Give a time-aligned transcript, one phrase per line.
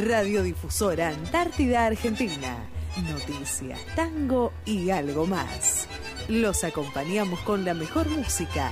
[0.00, 2.56] Radiodifusora Antártida Argentina.
[3.10, 5.86] Noticias, tango y algo más.
[6.28, 8.70] Los acompañamos con la mejor música.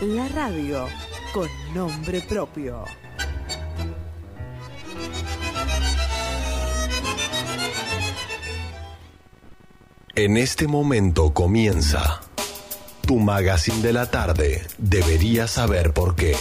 [0.00, 0.86] La radio
[1.32, 2.84] con nombre propio.
[10.14, 12.20] En este momento comienza
[13.06, 14.66] tu magazine de la tarde.
[14.76, 16.34] Deberías saber por qué.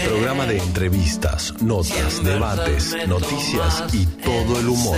[0.00, 4.96] Programa de entrevistas, notas, debates, noticias y todo el humor.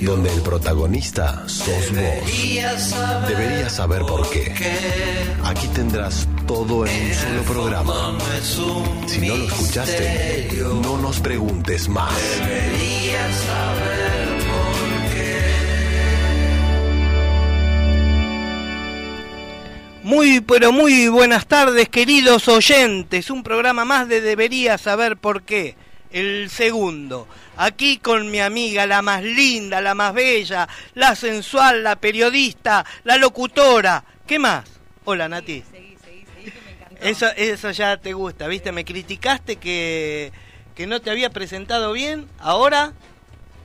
[0.00, 3.28] Donde el protagonista sos vos.
[3.28, 4.52] Deberías saber por qué.
[5.44, 8.18] Aquí tendrás todo en un solo programa.
[9.06, 10.50] Si no lo escuchaste,
[10.82, 12.12] no nos preguntes más.
[20.04, 23.30] Muy, pero muy buenas tardes, queridos oyentes.
[23.30, 25.76] Un programa más de Debería Saber Por qué.
[26.12, 27.26] El segundo.
[27.56, 33.16] Aquí con mi amiga, la más linda, la más bella, la sensual, la periodista, la
[33.16, 34.04] locutora.
[34.26, 34.66] ¿Qué más?
[35.06, 35.64] Hola, Nati.
[35.72, 37.02] Seguí, seguí, seguí, que me encantó.
[37.02, 38.72] Eso, eso ya te gusta, ¿viste?
[38.72, 40.32] Me criticaste que,
[40.74, 42.28] que no te había presentado bien.
[42.40, 42.92] Ahora,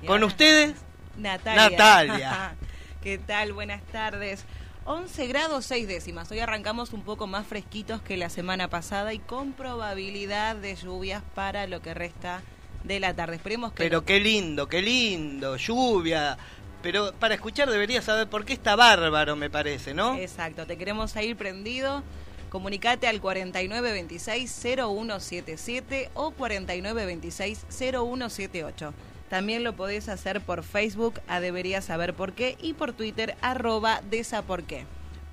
[0.08, 0.74] con ustedes,
[1.18, 1.70] Natalia.
[1.70, 2.56] Natalia.
[3.04, 3.52] ¿Qué tal?
[3.52, 4.46] Buenas tardes.
[4.92, 6.32] 11 grados 6 décimas.
[6.32, 11.22] Hoy arrancamos un poco más fresquitos que la semana pasada y con probabilidad de lluvias
[11.36, 12.42] para lo que resta
[12.84, 13.36] de la tarde.
[13.36, 13.84] Esperemos que...
[13.84, 16.40] Pero qué lindo, qué lindo, lluvia.
[16.82, 20.18] Pero para escuchar deberías saber por qué está bárbaro, me parece, ¿no?
[20.18, 22.02] Exacto, te queremos ahí prendido.
[22.50, 28.92] Comunicate al 4926-0177 o 4926-0178.
[29.30, 34.02] También lo podés hacer por Facebook a Debería Saber Por qué y por Twitter arroba
[34.10, 34.86] Desa Por qué.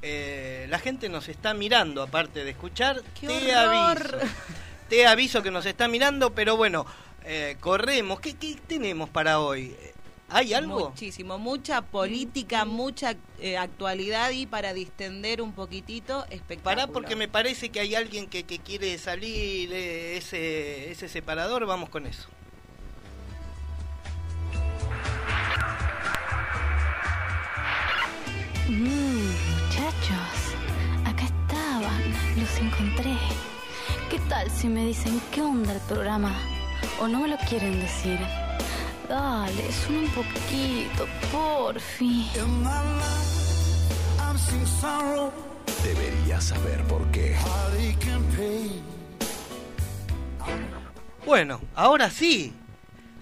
[0.03, 3.03] Eh, la gente nos está mirando, aparte de escuchar.
[3.19, 4.21] ¡Qué te horror!
[4.21, 4.35] aviso.
[4.89, 6.87] Te aviso que nos está mirando, pero bueno,
[7.25, 8.21] eh, corremos.
[8.21, 9.75] ¿Qué, qué tenemos para hoy?
[10.29, 10.91] ¿Hay algo?
[10.91, 16.63] Muchísimo, mucha política, mucha eh, actualidad y para distender un poquitito, espectáculo.
[16.63, 21.67] Pará porque me parece que hay alguien que, que quiere salir, eh, ese, ese separador,
[21.67, 22.29] vamos con eso.
[28.69, 29.31] Mmm,
[29.63, 30.57] muchachos,
[31.05, 32.03] acá estaban,
[32.37, 33.17] los encontré.
[34.11, 36.33] ¿Qué tal si me dicen qué onda el programa?
[37.01, 38.19] ¿O no me lo quieren decir?
[39.09, 42.29] Dale, suena un poquito, porfi.
[45.85, 47.37] Deberías saber por qué.
[51.25, 52.53] Bueno, ahora sí,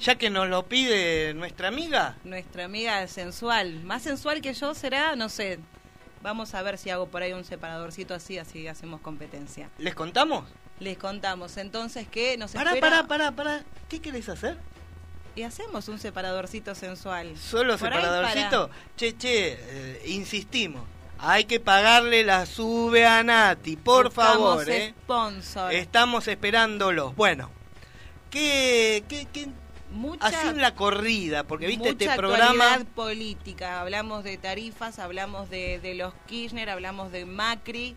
[0.04, 5.16] ya que nos lo pide nuestra amiga, Nuestra amiga sensual, más sensual que yo será,
[5.16, 5.58] no sé.
[6.22, 9.70] Vamos a ver si hago por ahí un separadorcito así, así hacemos competencia.
[9.78, 10.44] ¿les contamos?
[10.78, 13.64] Les contamos entonces que nos Pará, espera pará, pará, pará.
[13.88, 14.56] ¿Qué querés hacer?
[15.36, 17.36] y hacemos un separadorcito sensual.
[17.36, 18.70] ¿Solo Por separadorcito?
[18.96, 20.84] Che, che, eh, insistimos.
[21.18, 24.94] Hay que pagarle la sube a Nati, por Buscamos favor, ¿eh?
[25.02, 25.72] sponsor.
[25.74, 27.16] Estamos esperándolos.
[27.16, 27.50] Bueno,
[28.30, 29.48] ¿qué, qué, qué-
[29.94, 31.44] mucha, así en la corrida?
[31.44, 32.80] Porque viste mucha este programa...
[32.94, 33.80] política.
[33.80, 37.96] Hablamos de tarifas, hablamos de, de los Kirchner, hablamos de Macri,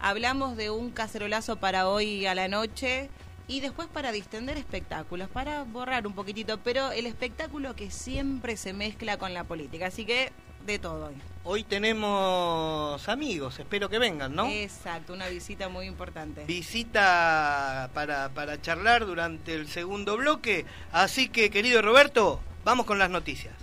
[0.00, 3.08] hablamos de un cacerolazo para hoy a la noche
[3.48, 8.74] y después para distender espectáculos, para borrar un poquitito, pero el espectáculo que siempre se
[8.74, 9.86] mezcla con la política.
[9.86, 10.30] Así que
[10.72, 11.14] de todo hoy.
[11.44, 14.46] Hoy tenemos amigos, espero que vengan, ¿no?
[14.48, 16.44] Exacto, una visita muy importante.
[16.44, 20.66] Visita para, para charlar durante el segundo bloque.
[20.92, 23.54] Así que, querido Roberto, vamos con las noticias.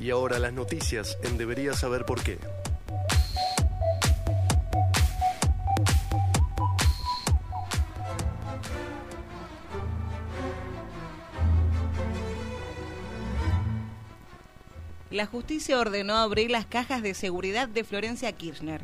[0.00, 2.38] Y ahora las noticias en Deberías saber por qué.
[15.18, 18.82] La justicia ordenó abrir las cajas de seguridad de Florencia Kirchner.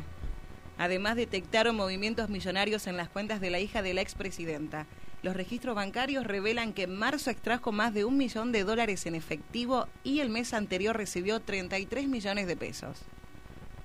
[0.77, 4.85] Además, detectaron movimientos millonarios en las cuentas de la hija de la expresidenta.
[5.23, 9.15] Los registros bancarios revelan que en marzo extrajo más de un millón de dólares en
[9.15, 12.97] efectivo y el mes anterior recibió 33 millones de pesos.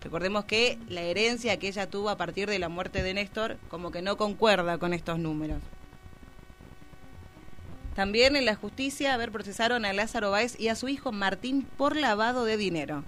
[0.03, 3.93] Recordemos que la herencia que ella tuvo a partir de la muerte de Néstor como
[3.93, 5.61] que no concuerda con estos números.
[8.00, 11.69] También en la justicia, a ver, procesaron a Lázaro Báez y a su hijo Martín
[11.76, 13.05] por lavado de dinero.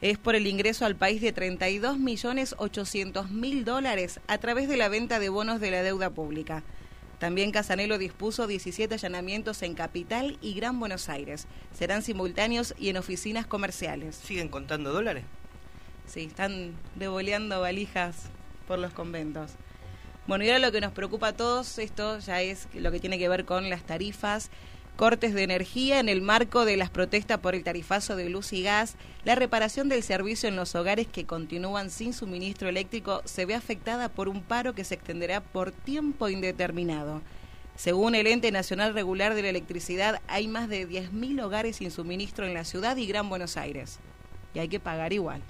[0.00, 4.76] Es por el ingreso al país de 32 millones 800 mil dólares a través de
[4.76, 6.64] la venta de bonos de la deuda pública.
[7.20, 11.46] También Casanelo dispuso 17 allanamientos en Capital y Gran Buenos Aires.
[11.72, 14.16] Serán simultáneos y en oficinas comerciales.
[14.16, 15.22] ¿Siguen contando dólares?
[16.08, 18.24] Sí, están devoleando valijas
[18.66, 19.52] por los conventos.
[20.26, 23.18] Bueno, y ahora lo que nos preocupa a todos, esto ya es lo que tiene
[23.18, 24.50] que ver con las tarifas,
[24.96, 28.62] cortes de energía en el marco de las protestas por el tarifazo de luz y
[28.62, 33.56] gas, la reparación del servicio en los hogares que continúan sin suministro eléctrico se ve
[33.56, 37.20] afectada por un paro que se extenderá por tiempo indeterminado.
[37.74, 42.46] Según el Ente Nacional Regular de la Electricidad, hay más de 10.000 hogares sin suministro
[42.46, 43.98] en la ciudad y Gran Buenos Aires.
[44.54, 45.42] Y hay que pagar igual.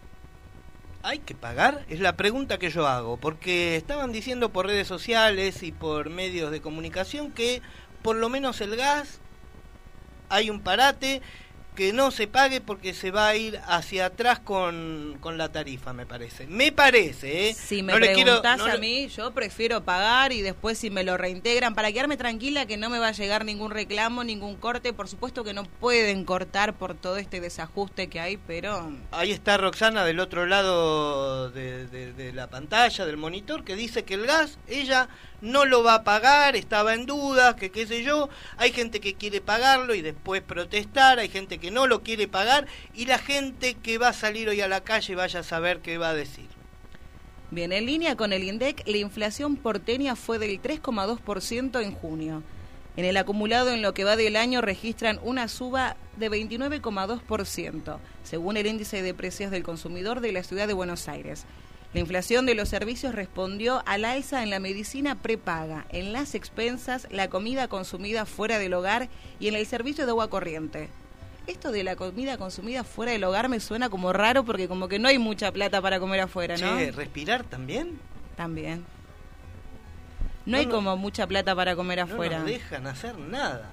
[1.05, 1.85] ¿Hay que pagar?
[1.89, 6.53] Es la pregunta que yo hago, porque estaban diciendo por redes sociales y por medios
[6.53, 7.61] de comunicación que
[8.03, 9.19] por lo menos el gas
[10.29, 11.21] hay un parate
[11.75, 15.93] que no se pague porque se va a ir hacia atrás con, con la tarifa,
[15.93, 16.47] me parece.
[16.47, 17.55] Me parece, ¿eh?
[17.55, 21.91] Si me preguntas a mí, yo prefiero pagar y después si me lo reintegran para
[21.91, 24.93] quedarme tranquila que no me va a llegar ningún reclamo, ningún corte.
[24.93, 28.93] Por supuesto que no pueden cortar por todo este desajuste que hay, pero...
[29.11, 34.15] Ahí está Roxana del otro lado de, de la pantalla, del monitor, que dice que
[34.15, 35.09] el gas, ella
[35.43, 39.15] no lo va a pagar, estaba en duda, que qué sé yo, hay gente que
[39.15, 43.75] quiere pagarlo y después protestar, hay gente que no lo quiere pagar y la gente
[43.75, 46.47] que va a salir hoy a la calle vaya a saber qué va a decir.
[47.51, 52.43] Bien, en línea con el INDEC, la inflación porteña fue del 3,2% en junio.
[52.97, 58.57] En el acumulado en lo que va del año registran una suba de 29,2%, según
[58.57, 61.45] el índice de precios del consumidor de la ciudad de Buenos Aires.
[61.95, 67.07] La inflación de los servicios respondió al alza en la medicina prepaga, en las expensas,
[67.11, 69.09] la comida consumida fuera del hogar
[69.39, 70.89] y en el servicio de agua corriente.
[71.47, 74.99] Esto de la comida consumida fuera del hogar me suena como raro porque como que
[74.99, 76.79] no hay mucha plata para comer afuera, ¿no?
[76.79, 77.99] Che, ¿respirar también?
[78.37, 78.85] También.
[80.47, 82.39] No, hay como mucha plata para comer afuera.
[82.39, 83.71] No dejan hacer nada.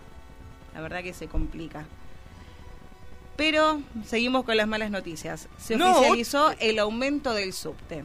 [0.74, 1.86] La verdad que se complica.
[3.40, 5.48] Pero seguimos con las malas noticias.
[5.58, 8.04] Se oficializó el aumento del subte.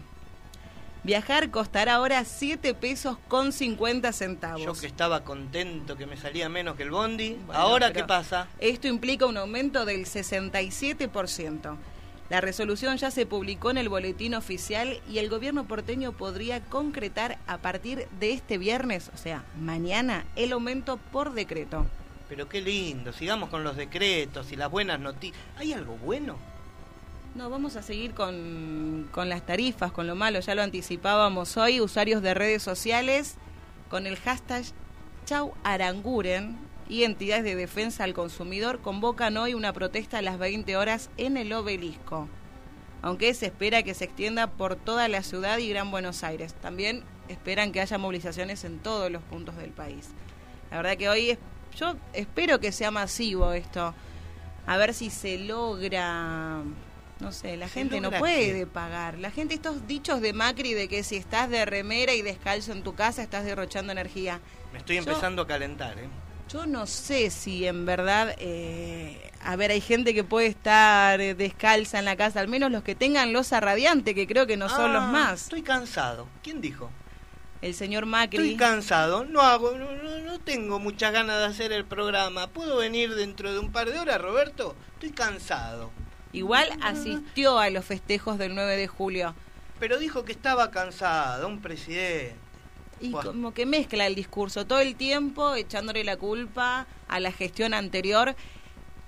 [1.02, 4.62] Viajar costará ahora 7 pesos con 50 centavos.
[4.62, 7.36] Yo que estaba contento que me salía menos que el bondi.
[7.52, 8.46] ¿Ahora qué pasa?
[8.60, 11.76] Esto implica un aumento del 67%.
[12.30, 17.38] La resolución ya se publicó en el boletín oficial y el gobierno porteño podría concretar
[17.48, 21.86] a partir de este viernes, o sea, mañana, el aumento por decreto.
[22.28, 25.38] Pero qué lindo, sigamos con los decretos y las buenas noticias.
[25.56, 26.36] ¿Hay algo bueno?
[27.34, 31.80] No, vamos a seguir con, con las tarifas, con lo malo, ya lo anticipábamos hoy,
[31.80, 33.36] usuarios de redes sociales
[33.90, 34.64] con el hashtag
[35.26, 40.76] Chau Aranguren y entidades de defensa al consumidor convocan hoy una protesta a las 20
[40.76, 42.28] horas en el obelisco,
[43.02, 46.54] aunque se espera que se extienda por toda la ciudad y Gran Buenos Aires.
[46.54, 50.08] También esperan que haya movilizaciones en todos los puntos del país.
[50.70, 51.38] La verdad que hoy
[51.76, 53.94] yo espero que sea masivo esto.
[54.66, 56.62] A ver si se logra.
[57.20, 59.18] No sé, la gente no puede pagar.
[59.18, 62.82] La gente, estos dichos de Macri de que si estás de remera y descalzo en
[62.82, 64.40] tu casa estás derrochando energía.
[64.72, 66.08] Me estoy empezando a calentar, ¿eh?
[66.48, 71.34] Yo no sé si en verdad, eh, a ver, hay gente que puede estar eh,
[71.34, 74.68] descalza en la casa, al menos los que tengan losa radiante, que creo que no
[74.68, 75.42] son los ah, más.
[75.44, 76.28] Estoy cansado.
[76.42, 76.90] ¿Quién dijo?
[77.64, 78.36] El señor Macri.
[78.36, 79.90] Estoy cansado, no hago, no,
[80.20, 82.48] no, tengo muchas ganas de hacer el programa.
[82.48, 84.76] ¿Puedo venir dentro de un par de horas, Roberto?
[84.94, 85.90] Estoy cansado.
[86.32, 89.34] Igual asistió a los festejos del 9 de julio.
[89.80, 92.36] Pero dijo que estaba cansado, un presidente.
[93.00, 97.72] Y como que mezcla el discurso todo el tiempo echándole la culpa a la gestión
[97.72, 98.36] anterior.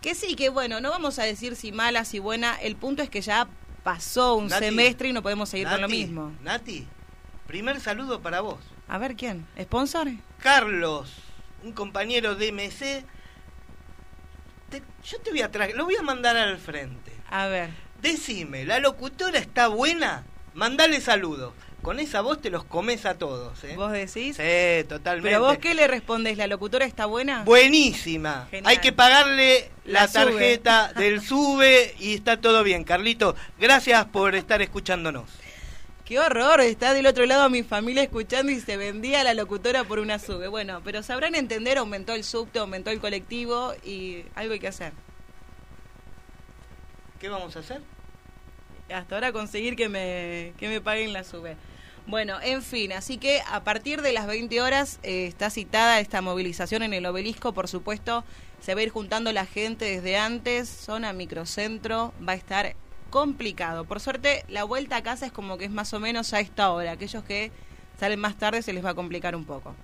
[0.00, 2.56] Que sí, que bueno, no vamos a decir si mala, si buena.
[2.56, 3.48] El punto es que ya
[3.82, 6.32] pasó un semestre y no podemos seguir con lo mismo.
[6.42, 6.86] Nati,
[7.46, 8.58] Primer saludo para vos.
[8.88, 9.46] A ver quién.
[9.60, 10.08] ¿Sponsor?
[10.40, 11.12] Carlos,
[11.62, 13.04] un compañero de MC.
[15.04, 17.12] yo te voy a traer, lo voy a mandar al frente.
[17.30, 17.70] A ver.
[18.02, 20.24] Decime, ¿la locutora está buena?
[20.54, 21.52] Mandale saludos.
[21.82, 23.62] Con esa voz te los comes a todos.
[23.62, 23.74] ¿eh?
[23.76, 24.36] ¿Vos decís?
[24.36, 25.28] Sí, totalmente.
[25.28, 26.36] ¿Pero vos qué le respondés?
[26.36, 27.44] ¿La locutora está buena?
[27.44, 28.48] Buenísima.
[28.64, 32.82] Hay que pagarle la, tarjeta del SUBE y está todo bien.
[32.82, 35.30] Carlito, gracias por estar escuchándonos.
[36.06, 39.98] Qué horror, está del otro lado mi familia escuchando y se vendía la locutora por
[39.98, 40.46] una sube.
[40.46, 44.92] Bueno, pero sabrán entender, aumentó el subte, aumentó el colectivo y algo hay que hacer.
[47.18, 47.80] ¿Qué vamos a hacer?
[48.88, 51.56] Hasta ahora conseguir que me, que me paguen la sube.
[52.06, 56.22] Bueno, en fin, así que a partir de las 20 horas eh, está citada esta
[56.22, 58.24] movilización en el obelisco, por supuesto,
[58.60, 62.76] se va a ir juntando la gente desde antes, zona microcentro, va a estar
[63.10, 63.84] complicado.
[63.84, 66.70] Por suerte, la vuelta a casa es como que es más o menos a esta
[66.70, 66.92] hora.
[66.92, 67.52] Aquellos que
[67.98, 69.74] salen más tarde se les va a complicar un poco.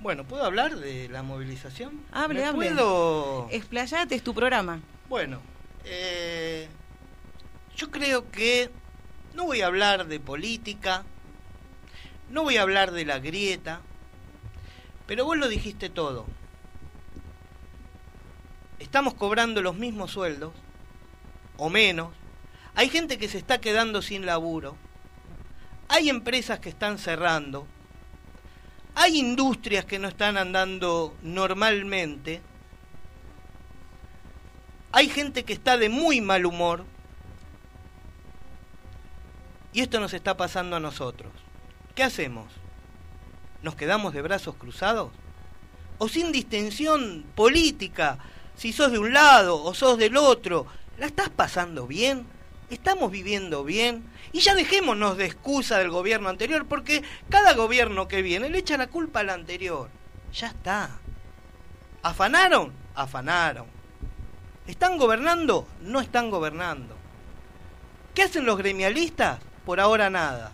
[0.00, 2.00] Bueno, ¿puedo hablar de la movilización?
[2.10, 2.70] Hable, hable.
[2.70, 3.48] ¿Puedo...?
[3.50, 4.80] Explayate, es tu programa.
[5.08, 5.40] Bueno,
[5.84, 6.68] eh,
[7.76, 8.70] yo creo que
[9.34, 11.04] no voy a hablar de política,
[12.30, 13.80] no voy a hablar de la grieta,
[15.06, 16.26] pero vos lo dijiste todo.
[18.78, 20.52] Estamos cobrando los mismos sueldos,
[21.56, 22.08] o menos.
[22.74, 24.76] Hay gente que se está quedando sin laburo.
[25.88, 27.66] Hay empresas que están cerrando.
[28.94, 32.40] Hay industrias que no están andando normalmente.
[34.92, 36.84] Hay gente que está de muy mal humor.
[39.72, 41.32] Y esto nos está pasando a nosotros.
[41.94, 42.52] ¿Qué hacemos?
[43.62, 45.10] ¿Nos quedamos de brazos cruzados?
[45.98, 48.18] ¿O sin distinción política?
[48.56, 50.66] Si sos de un lado o sos del otro,
[50.98, 52.26] ¿la estás pasando bien?
[52.72, 54.02] ¿Estamos viviendo bien?
[54.32, 58.78] Y ya dejémonos de excusa del gobierno anterior, porque cada gobierno que viene le echa
[58.78, 59.90] la culpa al anterior.
[60.32, 60.88] Ya está.
[62.02, 62.72] ¿Afanaron?
[62.94, 63.66] Afanaron.
[64.66, 65.68] ¿Están gobernando?
[65.82, 66.96] No están gobernando.
[68.14, 69.38] ¿Qué hacen los gremialistas?
[69.66, 70.52] Por ahora nada.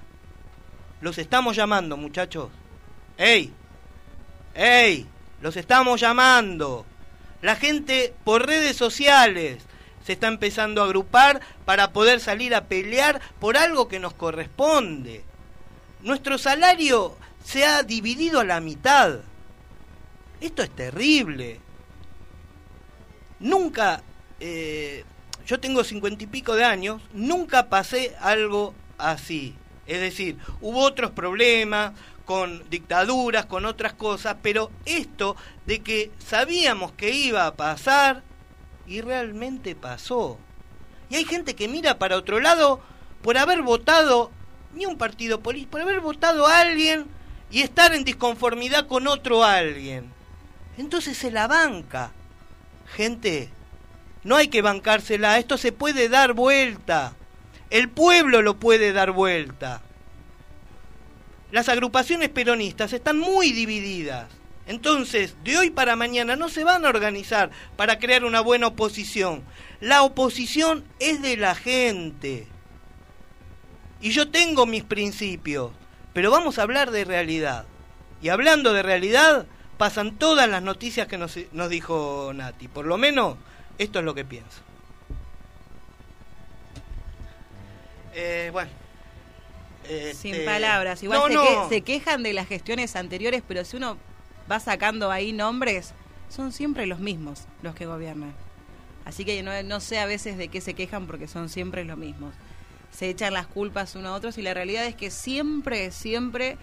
[1.00, 2.50] Los estamos llamando, muchachos.
[3.16, 3.52] ¡Ey!
[4.56, 5.06] ¡Ey!
[5.40, 6.84] Los estamos llamando.
[7.42, 9.67] La gente por redes sociales
[10.05, 15.25] se está empezando a agrupar para poder salir a pelear por algo que nos corresponde.
[16.02, 19.21] Nuestro salario se ha dividido a la mitad.
[20.40, 21.61] Esto es terrible.
[23.40, 24.02] Nunca,
[24.40, 25.05] eh,
[25.47, 29.55] yo tengo cincuenta y pico de años, nunca pasé algo así.
[29.87, 31.93] Es decir, hubo otros problemas
[32.25, 38.23] con dictaduras, con otras cosas, pero esto de que sabíamos que iba a pasar
[38.88, 40.38] y realmente pasó.
[41.11, 42.80] Y hay gente que mira para otro lado
[43.23, 44.30] por haber votado
[44.75, 47.07] ni un partido político, por haber votado a alguien
[47.50, 50.11] y estar en disconformidad con otro alguien.
[50.76, 52.12] Entonces se la banca.
[52.95, 53.50] Gente,
[54.25, 57.14] no hay que bancársela, esto se puede dar vuelta.
[57.71, 59.83] El pueblo lo puede dar vuelta.
[61.50, 64.38] Las agrupaciones peronistas están muy divididas.
[64.68, 69.42] Entonces, de hoy para mañana no se van a organizar para crear una buena oposición.
[69.80, 72.46] La oposición es de la gente.
[74.00, 75.72] Y yo tengo mis principios,
[76.12, 77.64] pero vamos a hablar de realidad.
[78.20, 79.46] Y hablando de realidad,
[79.78, 82.68] pasan todas las noticias que nos, nos dijo Nati.
[82.68, 83.38] Por lo menos,
[83.78, 84.60] esto es lo que pienso.
[88.12, 88.70] Eh, bueno.
[90.14, 91.02] Sin este, palabras.
[91.02, 91.68] Igual no, se, no.
[91.68, 93.96] que- se quejan de las gestiones anteriores, pero si uno
[94.50, 95.95] va sacando ahí nombres,
[96.28, 98.35] son siempre los mismos los que gobiernan.
[99.05, 101.97] Así que no, no sé a veces de qué se quejan porque son siempre los
[101.97, 102.35] mismos.
[102.90, 106.59] Se echan las culpas unos a otros y la realidad es que siempre, siempre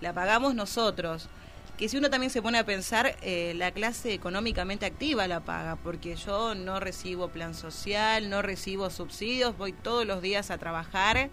[0.00, 1.28] la pagamos nosotros.
[1.76, 5.76] Que si uno también se pone a pensar, eh, la clase económicamente activa la paga,
[5.76, 11.30] porque yo no recibo plan social, no recibo subsidios, voy todos los días a trabajar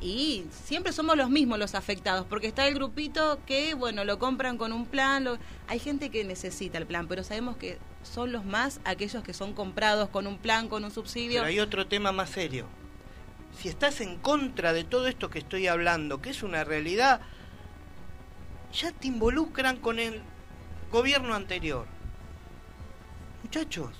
[0.00, 4.56] y siempre somos los mismos los afectados, porque está el grupito que, bueno, lo compran
[4.56, 8.80] con un plan, hay gente que necesita el plan, pero sabemos que son los más
[8.84, 11.40] aquellos que son comprados con un plan, con un subsidio.
[11.40, 12.66] Pero hay otro tema más serio.
[13.60, 17.20] Si estás en contra de todo esto que estoy hablando, que es una realidad,
[18.72, 20.22] ya te involucran con el
[20.92, 21.86] gobierno anterior.
[23.42, 23.90] Muchachos,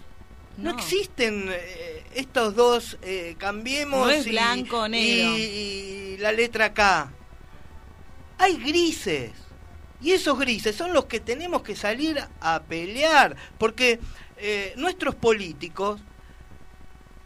[0.59, 0.79] no, No.
[0.79, 5.37] existen eh, estos dos eh, cambiemos No es y, blanco negro.
[5.39, 7.11] y- y la letra K.
[8.39, 9.33] Hay grises.
[10.01, 13.35] Y esos grises son los que tenemos que salir a pelear.
[13.59, 13.99] Porque
[14.37, 16.01] eh, nuestros políticos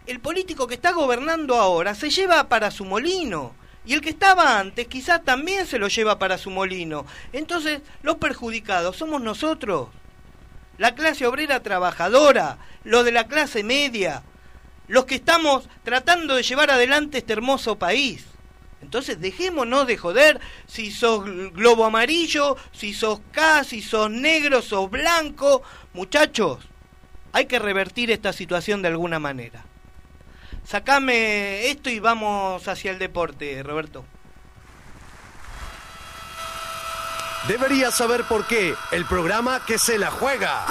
[0.07, 3.55] el político que está gobernando ahora se lleva para su molino.
[3.85, 7.05] Y el que estaba antes quizás también se lo lleva para su molino.
[7.33, 9.89] Entonces, los perjudicados somos nosotros.
[10.79, 14.23] La clase obrera trabajadora, los de la clase media,
[14.89, 18.25] los que estamos tratando de llevar adelante este hermoso país.
[18.83, 24.91] Entonces dejémonos de joder si sos globo amarillo, si sos K, si sos negro, sos
[24.91, 25.63] blanco.
[25.93, 26.59] Muchachos,
[27.33, 29.65] hay que revertir esta situación de alguna manera.
[30.67, 34.05] Sacame esto y vamos hacia el deporte, Roberto.
[37.49, 38.75] Deberías saber por qué.
[38.93, 40.67] El programa que se la juega.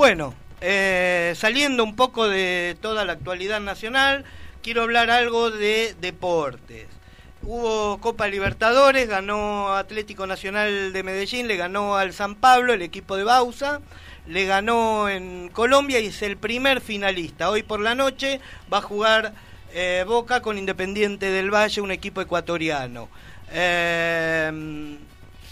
[0.00, 4.24] Bueno, eh, saliendo un poco de toda la actualidad nacional,
[4.62, 6.86] quiero hablar algo de deportes.
[7.42, 13.18] Hubo Copa Libertadores, ganó Atlético Nacional de Medellín, le ganó al San Pablo, el equipo
[13.18, 13.82] de Bausa,
[14.26, 17.50] le ganó en Colombia y es el primer finalista.
[17.50, 18.40] Hoy por la noche
[18.72, 19.34] va a jugar
[19.72, 23.08] Eh, Boca con Independiente del Valle, un equipo ecuatoriano.
[23.52, 24.50] Eh,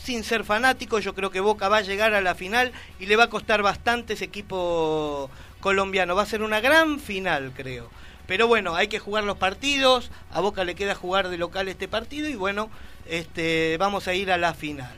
[0.08, 3.16] sin ser fanático, yo creo que Boca va a llegar a la final y le
[3.16, 5.28] va a costar bastante ese equipo
[5.60, 6.16] colombiano.
[6.16, 7.90] Va a ser una gran final, creo.
[8.26, 11.88] Pero bueno, hay que jugar los partidos, a Boca le queda jugar de local este
[11.88, 12.70] partido y bueno,
[13.04, 14.96] este, vamos a ir a la final.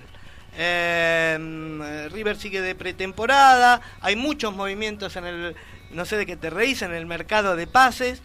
[0.57, 5.57] Eh, River sigue de pretemporada, hay muchos movimientos en el,
[5.91, 8.23] no sé de qué te reís, en el mercado de pases.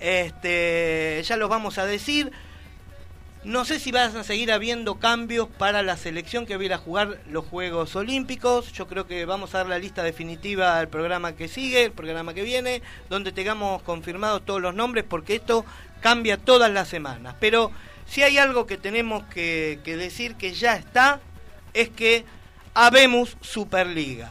[0.00, 2.32] Este, ya los vamos a decir.
[3.44, 7.20] No sé si vas a seguir habiendo cambios para la selección que viene a jugar
[7.28, 8.72] los Juegos Olímpicos.
[8.72, 12.32] Yo creo que vamos a dar la lista definitiva al programa que sigue, el programa
[12.32, 15.66] que viene, donde tengamos confirmados todos los nombres, porque esto
[16.00, 17.36] cambia todas las semanas.
[17.38, 17.70] Pero
[18.06, 21.20] si hay algo que tenemos que decir que ya está,
[21.74, 22.24] es que
[22.72, 24.30] habemos Superliga.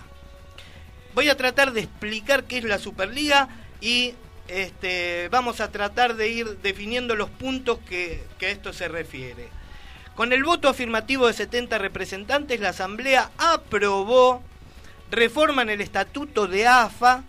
[1.14, 3.48] Voy a tratar de explicar qué es la Superliga
[3.80, 4.16] y
[4.48, 9.50] este, vamos a tratar de ir definiendo los puntos que, que a esto se refiere.
[10.16, 14.44] Con el voto afirmativo de 70 representantes, la Asamblea aprobó
[15.10, 17.24] reforma en el estatuto de AFA,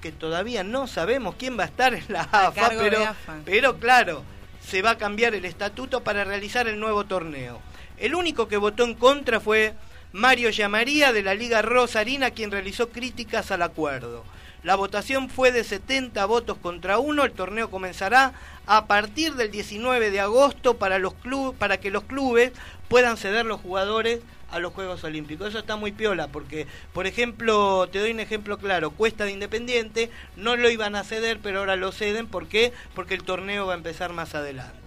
[0.00, 3.40] que todavía no sabemos quién va a estar en la AFA, pero, AFA.
[3.44, 4.24] pero claro,
[4.66, 7.60] se va a cambiar el estatuto para realizar el nuevo torneo.
[7.96, 9.74] El único que votó en contra fue
[10.12, 14.24] Mario Llamaría de la Liga Rosarina, quien realizó críticas al acuerdo.
[14.62, 17.24] La votación fue de 70 votos contra uno.
[17.24, 18.32] El torneo comenzará
[18.66, 21.14] a partir del 19 de agosto para, los
[21.58, 22.52] para que los clubes
[22.88, 24.20] puedan ceder los jugadores
[24.52, 25.48] a los Juegos Olímpicos.
[25.48, 30.10] Eso está muy piola porque, por ejemplo, te doy un ejemplo claro, Cuesta de Independiente
[30.36, 32.28] no lo iban a ceder, pero ahora lo ceden.
[32.28, 32.72] ¿Por qué?
[32.94, 34.81] Porque el torneo va a empezar más adelante.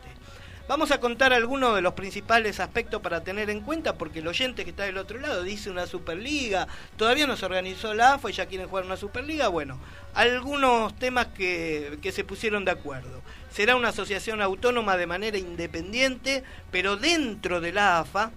[0.68, 4.64] Vamos a contar algunos de los principales aspectos para tener en cuenta, porque el oyente
[4.64, 6.68] que está del otro lado dice una Superliga,
[6.98, 9.48] todavía no se organizó la AFA y ya quieren jugar una Superliga.
[9.48, 9.80] Bueno,
[10.16, 13.22] algunos temas que, que se pusieron de acuerdo.
[13.52, 18.32] Será una asociación autónoma de manera independiente, pero dentro de la AFA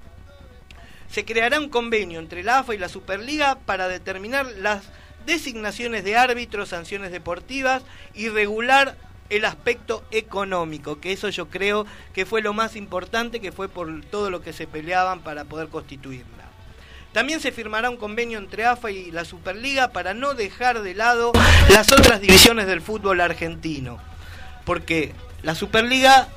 [1.10, 4.82] se creará un convenio entre la AFA y la Superliga para determinar las
[5.24, 8.96] designaciones de árbitros, sanciones deportivas y regular
[9.30, 14.02] el aspecto económico, que eso yo creo que fue lo más importante, que fue por
[14.06, 16.26] todo lo que se peleaban para poder constituirla.
[17.12, 21.32] También se firmará un convenio entre AFA y la Superliga para no dejar de lado
[21.70, 23.98] las otras divisiones del fútbol argentino,
[24.64, 25.12] porque
[25.42, 26.28] la Superliga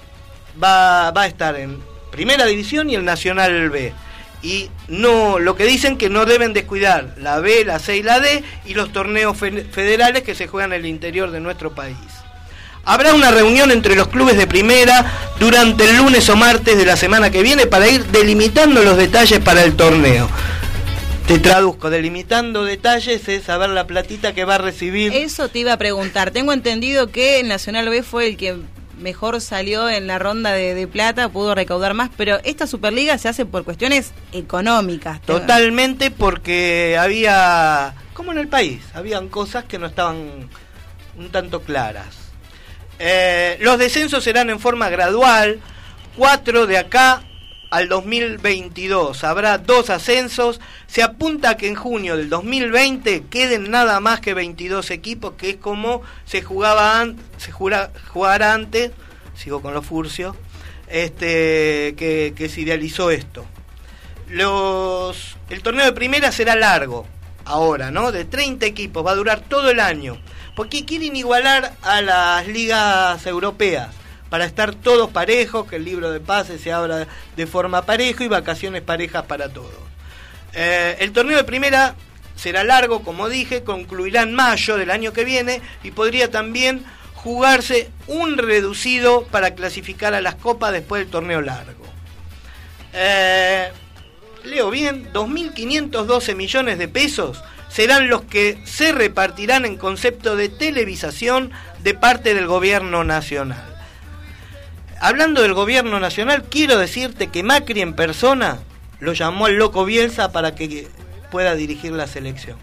[0.62, 3.94] va, va a estar en Primera División y el Nacional B
[4.44, 8.20] y no lo que dicen que no deben descuidar la B, la C y la
[8.20, 11.98] D y los torneos federales que se juegan en el interior de nuestro país.
[12.84, 15.06] Habrá una reunión entre los clubes de primera
[15.40, 19.40] durante el lunes o martes de la semana que viene para ir delimitando los detalles
[19.40, 20.30] para el torneo.
[21.28, 25.14] Te traduzco, delimitando detalles es saber la platita que va a recibir.
[25.14, 26.32] Eso te iba a preguntar.
[26.32, 28.58] Tengo entendido que el Nacional B fue el que
[28.98, 33.46] mejor salió en la ronda de, plata, pudo recaudar más, pero esta Superliga se hace
[33.46, 35.22] por cuestiones económicas.
[35.22, 40.50] Totalmente porque había, como en el país, habían cosas que no estaban
[41.18, 42.21] un tanto claras.
[43.04, 45.60] Eh, los descensos serán en forma gradual,
[46.16, 47.24] cuatro de acá
[47.72, 49.24] al 2022.
[49.24, 50.62] Habrá dos ascensos.
[50.86, 55.56] Se apunta que en junio del 2020 queden nada más que 22 equipos, que es
[55.56, 57.04] como se jugaba
[57.38, 57.52] se
[58.54, 58.92] antes,
[59.34, 60.36] sigo con los furcios,
[60.88, 63.48] este, que, que se idealizó esto.
[64.28, 67.08] Los, el torneo de primera será largo,
[67.46, 68.12] ahora, ¿no?
[68.12, 70.20] De 30 equipos, va a durar todo el año
[70.62, 73.90] porque quieren igualar a las ligas europeas
[74.30, 78.28] para estar todos parejos, que el libro de pases se habla de forma parejo y
[78.28, 79.74] vacaciones parejas para todos.
[80.54, 81.96] Eh, el torneo de primera
[82.36, 87.90] será largo, como dije, concluirá en mayo del año que viene y podría también jugarse
[88.06, 91.88] un reducido para clasificar a las copas después del torneo largo.
[92.94, 93.72] Eh,
[94.44, 101.52] leo bien, 2.512 millones de pesos serán los que se repartirán en concepto de televisación
[101.80, 103.64] de parte del gobierno nacional.
[105.00, 108.60] Hablando del gobierno nacional, quiero decirte que Macri en persona
[109.00, 110.90] lo llamó al loco Bielsa para que
[111.32, 112.58] pueda dirigir la selección.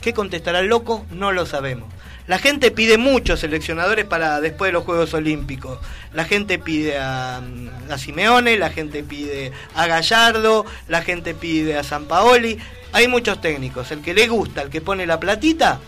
[0.00, 1.04] ¿Qué contestará el loco?
[1.10, 1.92] No lo sabemos.
[2.30, 5.80] La gente pide muchos seleccionadores para después de los Juegos Olímpicos.
[6.12, 7.42] La gente pide a,
[7.90, 12.56] a Simeone, la gente pide a Gallardo, la gente pide a San Paoli.
[12.92, 13.90] Hay muchos técnicos.
[13.90, 15.80] El que le gusta, el que pone la platita,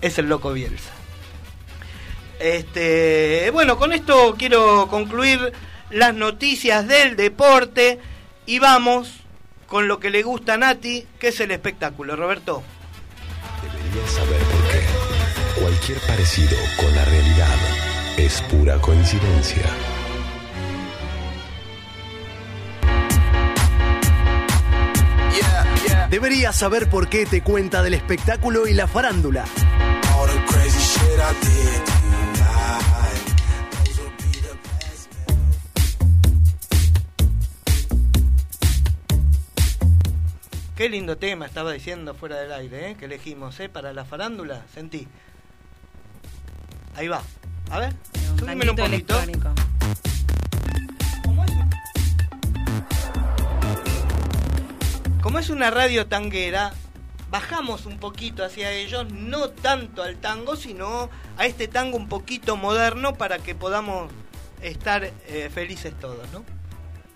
[0.00, 0.92] es el loco Bielsa.
[2.38, 5.52] Este, bueno, con esto quiero concluir
[5.90, 7.98] las noticias del deporte
[8.46, 9.14] y vamos
[9.66, 12.14] con lo que le gusta a Nati, que es el espectáculo.
[12.14, 12.62] Roberto.
[15.62, 17.56] Cualquier parecido con la realidad
[18.16, 19.62] es pura coincidencia.
[26.10, 29.44] Deberías saber por qué te cuenta del espectáculo y la farándula.
[40.76, 42.96] Qué lindo tema estaba diciendo fuera del aire, ¿eh?
[42.96, 43.68] que elegimos, ¿eh?
[43.68, 45.06] Para la farándula, sentí.
[46.96, 47.22] Ahí va.
[47.70, 47.94] A ver,
[48.32, 49.22] Un subímelo un tanguito poquito.
[49.22, 49.54] electrónico.
[55.22, 56.72] Como es, una radio tanguera,
[57.30, 62.56] bajamos un poquito hacia ellos, no tanto al tango, sino a este tango un poquito
[62.56, 64.10] moderno para que podamos
[64.60, 66.44] estar eh, felices todos, ¿no?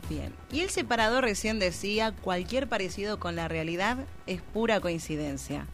[0.08, 0.32] Bien.
[0.52, 5.66] Y el separador recién decía, cualquier parecido con la realidad es pura coincidencia.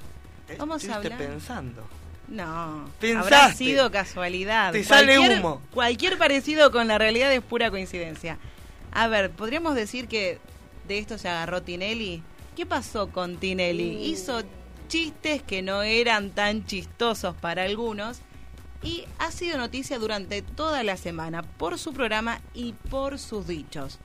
[0.58, 1.18] Vamos a hablar.
[1.18, 1.86] pensando.
[2.32, 3.34] No, Pensaste.
[3.34, 4.72] habrá sido casualidad.
[4.72, 5.60] Te sale Cualquier- humo.
[5.72, 8.38] Cualquier parecido con la realidad es pura coincidencia.
[8.90, 10.38] A ver, podríamos decir que
[10.88, 12.22] de esto se agarró Tinelli.
[12.56, 13.96] ¿Qué pasó con Tinelli?
[13.96, 14.00] Uh.
[14.00, 14.42] Hizo
[14.88, 18.18] chistes que no eran tan chistosos para algunos
[18.82, 23.98] y ha sido noticia durante toda la semana por su programa y por sus dichos.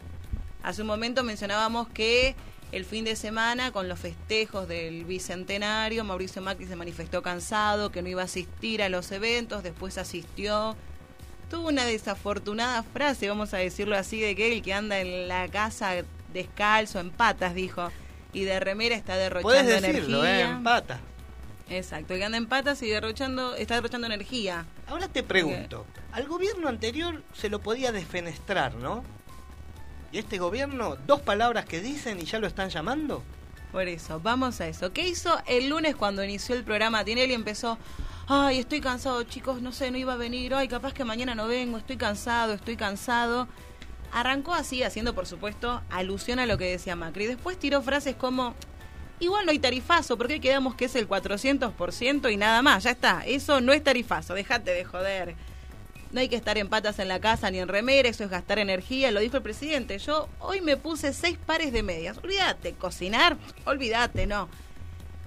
[0.64, 2.36] Hace un momento mencionábamos que
[2.72, 8.02] el fin de semana, con los festejos del bicentenario, Mauricio Macri se manifestó cansado, que
[8.02, 10.76] no iba a asistir a los eventos, después asistió.
[11.50, 15.48] Tuvo una desafortunada frase, vamos a decirlo así, de que el que anda en la
[15.48, 15.94] casa
[16.34, 17.90] descalzo, en patas, dijo,
[18.34, 20.30] y de remera está derrochando Puedes decirlo, ¿eh?
[20.30, 20.58] energía.
[20.58, 21.00] En pata.
[21.70, 24.66] Exacto, el que anda en patas y derrochando, está derrochando energía.
[24.88, 29.06] Ahora te pregunto, al gobierno anterior se lo podía desfenestrar, ¿no?
[30.12, 33.24] ¿Y este gobierno, dos palabras que dicen y ya lo están llamando?
[33.72, 34.94] Por eso, vamos a eso.
[34.94, 37.04] ¿Qué hizo el lunes cuando inició el programa?
[37.04, 37.78] Tinelli empezó,
[38.28, 41.48] ay, estoy cansado, chicos, no sé, no iba a venir, ay, capaz que mañana no
[41.48, 43.50] vengo, estoy cansado, estoy cansado.
[44.14, 47.26] Arrancó así, haciendo, por supuesto, alusión a lo que decía Macri.
[47.26, 48.56] Después tiró frases como,
[49.20, 53.24] igual no hay tarifazo, porque quedamos que es el 400% y nada más, ya está,
[53.26, 55.36] eso no es tarifazo, déjate de joder.
[56.12, 58.60] No hay que estar en patas en la casa ni en remera, eso es gastar
[58.60, 60.00] energía, lo dijo el presidente.
[60.00, 62.18] Yo hoy me puse seis pares de medias.
[62.24, 64.48] Olvídate, cocinar, olvídate, no.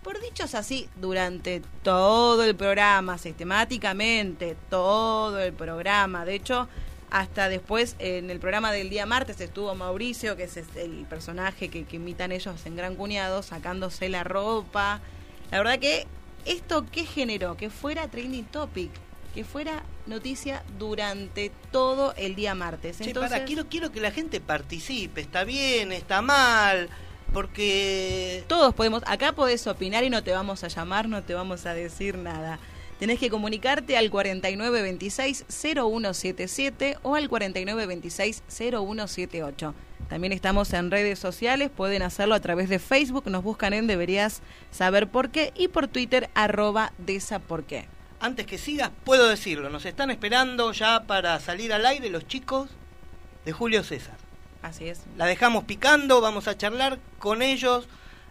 [0.02, 6.24] Por dichos así, durante todo el programa, sistemáticamente, todo el programa.
[6.24, 6.68] De hecho,
[7.10, 11.84] hasta después en el programa del día martes estuvo Mauricio, que es el personaje que,
[11.84, 15.00] que imitan ellos en Gran Cuñado, sacándose la ropa.
[15.50, 16.06] La verdad que
[16.46, 18.90] esto qué generó, que fuera trending topic,
[19.34, 22.96] que fuera noticia durante todo el día martes.
[22.98, 26.88] Che, Entonces, para, quiero, quiero que la gente participe, está bien, está mal,
[27.32, 28.44] porque...
[28.48, 31.74] todos podemos, acá podés opinar y no te vamos a llamar, no te vamos a
[31.74, 32.58] decir nada.
[32.98, 39.72] Tenés que comunicarte al 4926-0177 o al 4926-0178.
[40.10, 44.42] También estamos en redes sociales, pueden hacerlo a través de Facebook, nos buscan en Deberías
[44.70, 47.86] Saber Por qué y por Twitter arroba Desa Por qué.
[48.20, 52.68] Antes que sigas, puedo decirlo, nos están esperando ya para salir al aire los chicos
[53.46, 54.18] de Julio César.
[54.60, 55.00] Así es.
[55.16, 57.88] La dejamos picando, vamos a charlar con ellos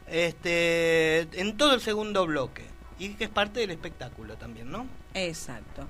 [0.08, 2.64] este, en todo el segundo bloque.
[3.00, 4.86] Y que es parte del espectáculo también, ¿no?
[5.16, 5.88] Exacto.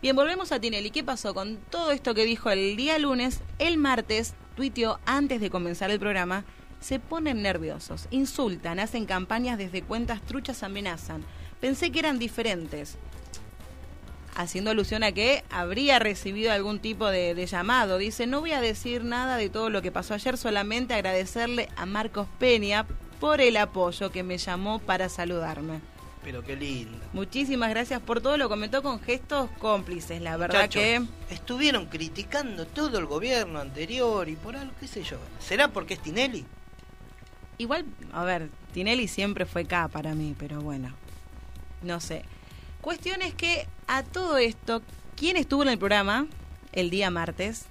[0.00, 0.90] Bien, volvemos a Tinelli.
[0.90, 3.40] ¿Qué pasó con todo esto que dijo el día lunes?
[3.58, 6.44] El martes tuiteó antes de comenzar el programa.
[6.80, 11.24] Se ponen nerviosos, insultan, hacen campañas desde cuentas truchas, amenazan.
[11.60, 12.96] Pensé que eran diferentes.
[14.40, 17.98] Haciendo alusión a que habría recibido algún tipo de, de llamado.
[17.98, 21.86] Dice, no voy a decir nada de todo lo que pasó ayer, solamente agradecerle a
[21.86, 22.86] Marcos Peña
[23.20, 25.80] por el apoyo que me llamó para saludarme.
[26.24, 26.98] Pero qué lindo.
[27.12, 31.02] Muchísimas gracias por todo, lo comentó con gestos cómplices, la verdad Muchachos, que
[31.34, 35.18] estuvieron criticando todo el gobierno anterior y por algo, qué sé yo.
[35.38, 36.44] ¿Será porque es Tinelli?
[37.58, 40.94] igual, a ver, Tinelli siempre fue acá para mí, pero bueno,
[41.82, 42.24] no sé.
[42.80, 44.82] Cuestión es que a todo esto,
[45.16, 46.26] ¿quién estuvo en el programa
[46.72, 47.66] el día martes?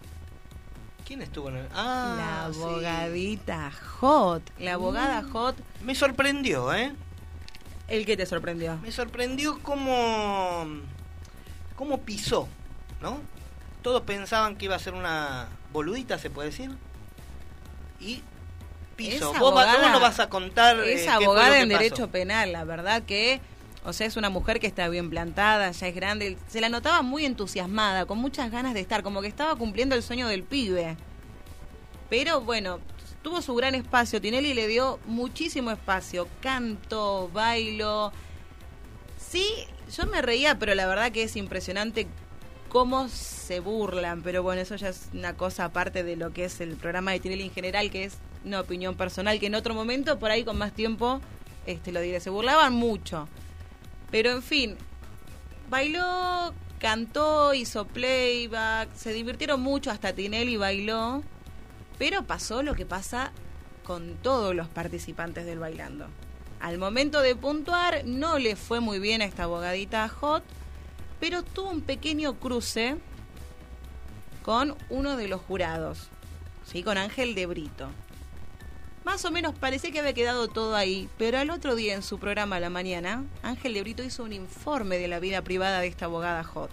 [1.06, 1.68] ¿Quién estuvo en el.?
[1.74, 2.60] Ah, la sí.
[2.62, 5.32] abogadita Hot, la abogada Mm.
[5.32, 6.94] Hot, Me sorprendió, ¿eh?
[7.88, 8.78] el que te sorprendió.
[8.78, 10.66] Me sorprendió cómo.
[11.76, 12.48] cómo pisó,
[13.02, 13.20] ¿no?
[13.82, 16.70] Todos pensaban que iba a ser una boludita, se puede decir.
[18.00, 18.22] Y
[18.96, 19.32] piso.
[19.32, 20.78] Esa Vos, va- abogada- vos no vas a contar.
[20.82, 21.80] eh, Es lo abogada en pasó.
[21.82, 23.42] derecho penal, la verdad que,
[23.86, 26.38] o sea, es una mujer que está bien plantada, ya es grande.
[26.48, 30.04] Se la notaba muy entusiasmada, con muchas ganas de estar, como que estaba cumpliendo el
[30.04, 30.98] sueño del pibe.
[32.10, 32.80] Pero bueno,
[33.22, 34.20] tuvo su gran espacio.
[34.20, 36.28] Tinelli le dio muchísimo espacio.
[36.42, 38.12] Canto, bailo.
[39.18, 39.46] Sí,
[39.96, 42.08] yo me reía, pero la verdad que es impresionante
[42.70, 46.62] cómo se burlan, pero bueno, eso ya es una cosa aparte de lo que es
[46.62, 50.20] el programa de Tinelli en general, que es una opinión personal, que en otro momento,
[50.20, 51.20] por ahí con más tiempo,
[51.66, 53.28] este lo diré, se burlaban mucho.
[54.12, 54.78] Pero en fin,
[55.70, 61.24] bailó, cantó, hizo playback, se divirtieron mucho, hasta Tinelli bailó,
[61.98, 63.32] pero pasó lo que pasa
[63.84, 66.08] con todos los participantes del bailando.
[66.60, 70.44] Al momento de puntuar no le fue muy bien a esta abogadita Hot,
[71.20, 72.98] pero tuvo un pequeño cruce
[74.44, 76.08] con uno de los jurados,
[76.66, 76.84] ¿sí?
[76.84, 77.90] con Ángel de Brito.
[79.10, 82.20] Más o menos parecía que había quedado todo ahí, pero al otro día en su
[82.20, 86.06] programa la mañana, Ángel de Brito hizo un informe de la vida privada de esta
[86.06, 86.70] abogada Hot.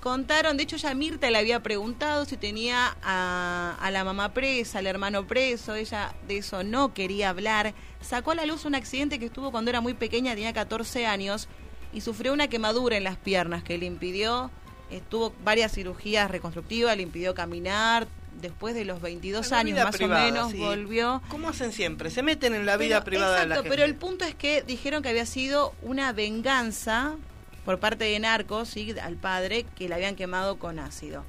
[0.00, 4.78] Contaron, de hecho ya Mirta le había preguntado si tenía a, a, la mamá presa,
[4.78, 7.74] al hermano preso, ella de eso no quería hablar.
[8.00, 11.48] Sacó a la luz un accidente que estuvo cuando era muy pequeña, tenía 14 años,
[11.92, 14.50] y sufrió una quemadura en las piernas que le impidió,
[14.90, 18.08] estuvo varias cirugías reconstructivas, le impidió caminar,
[18.40, 20.58] después de los 22 años más privada, o menos sí.
[20.58, 21.22] volvió.
[21.28, 22.10] ¿Cómo hacen siempre?
[22.10, 23.76] Se meten en la vida Pero- privada de la exacto, gente.
[23.76, 27.16] pero el punto es que dijeron que había sido una venganza
[27.64, 28.94] por parte de narcos ¿sí?
[29.02, 31.24] al padre que le habían quemado con ácido.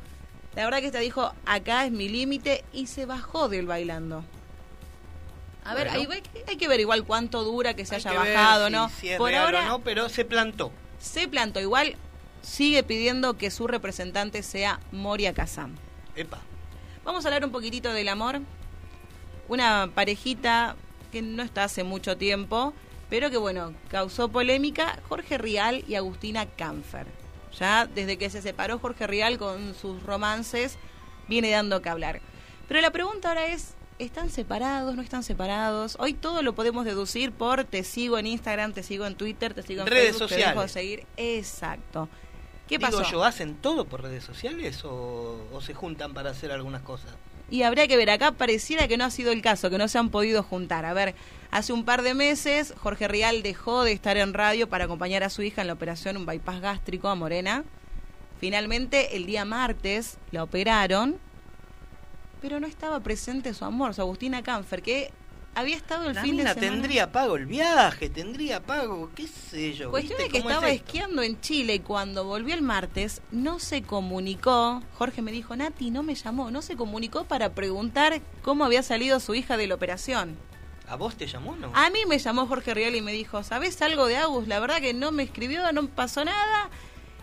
[0.56, 4.24] La verdad que esta dijo, acá es mi límite y se bajó del bailando.
[5.64, 6.12] A ver, Bueno.
[6.14, 8.66] hay, que- hay que ver igual cuánto dura que se Hay haya que ver bajado,
[8.68, 8.90] si- ¿no?
[8.90, 10.72] si es por real ahora o no, pero se plantó.
[11.00, 11.60] se plantó.
[11.60, 11.96] Igual
[12.42, 15.76] sigue pidiendo que su representante sea Moria Kazam.
[16.16, 16.40] Epa.
[17.04, 18.42] Vamos a hablar un poquitito del amor.
[19.48, 20.76] Una parejita
[21.12, 22.74] que no está hace mucho tiempo,
[23.10, 27.08] pero que bueno, causó polémica, Jorge Rial y Agustina Canfer.
[27.60, 30.78] Ya desde que se separó Jorge Rial con sus romances,
[31.28, 32.22] viene dando que hablar.
[32.68, 34.96] Pero la pregunta ahora es, ¿están separados?
[34.96, 35.98] ¿No están separados?
[36.00, 39.64] Hoy todo lo podemos deducir por te sigo en Instagram, te sigo en Twitter, te
[39.64, 40.72] sigo en Redes Facebook, te dejo de sociales.
[40.72, 41.08] seguir.
[41.18, 42.08] Exacto.
[42.72, 43.12] ¿Qué Digo pasó?
[43.12, 47.12] yo, ¿hacen todo por redes sociales o, o se juntan para hacer algunas cosas?
[47.50, 49.98] Y habría que ver, acá pareciera que no ha sido el caso, que no se
[49.98, 50.86] han podido juntar.
[50.86, 51.14] A ver,
[51.52, 55.30] hace un par de meses Jorge Rial dejó de estar en radio para acompañar a
[55.30, 57.66] su hija en la operación un bypass gástrico a Morena.
[58.40, 61.18] Finalmente, el día martes la operaron,
[62.42, 65.12] pero no estaba presente su amor, su Agustina Canfer, que
[65.56, 66.60] había estado el La fin de semana...
[66.60, 69.92] tendría pago el viaje, tendría pago, qué sé yo.
[69.92, 73.60] Cuestión ¿viste de que es estaba esquiando en Chile y cuando volvió el martes no
[73.60, 74.82] se comunicó.
[74.98, 79.20] Jorge me dijo, Nati no me llamó, no se comunicó para preguntar cómo había salido
[79.20, 80.38] su hija de la operación.
[80.88, 81.72] ¿A vos te llamó no?
[81.74, 84.48] A mí me llamó Jorge Rial y me dijo, ¿sabes algo de Agus?
[84.48, 86.70] La verdad que no me escribió, no pasó nada.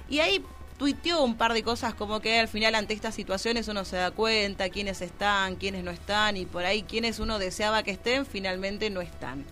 [0.08, 0.42] Y ahí
[0.78, 4.10] tuiteó un par de cosas como que al final ante estas situaciones uno se da
[4.12, 8.88] cuenta quiénes están, quiénes no están y por ahí quienes uno deseaba que estén finalmente
[8.88, 9.44] no están.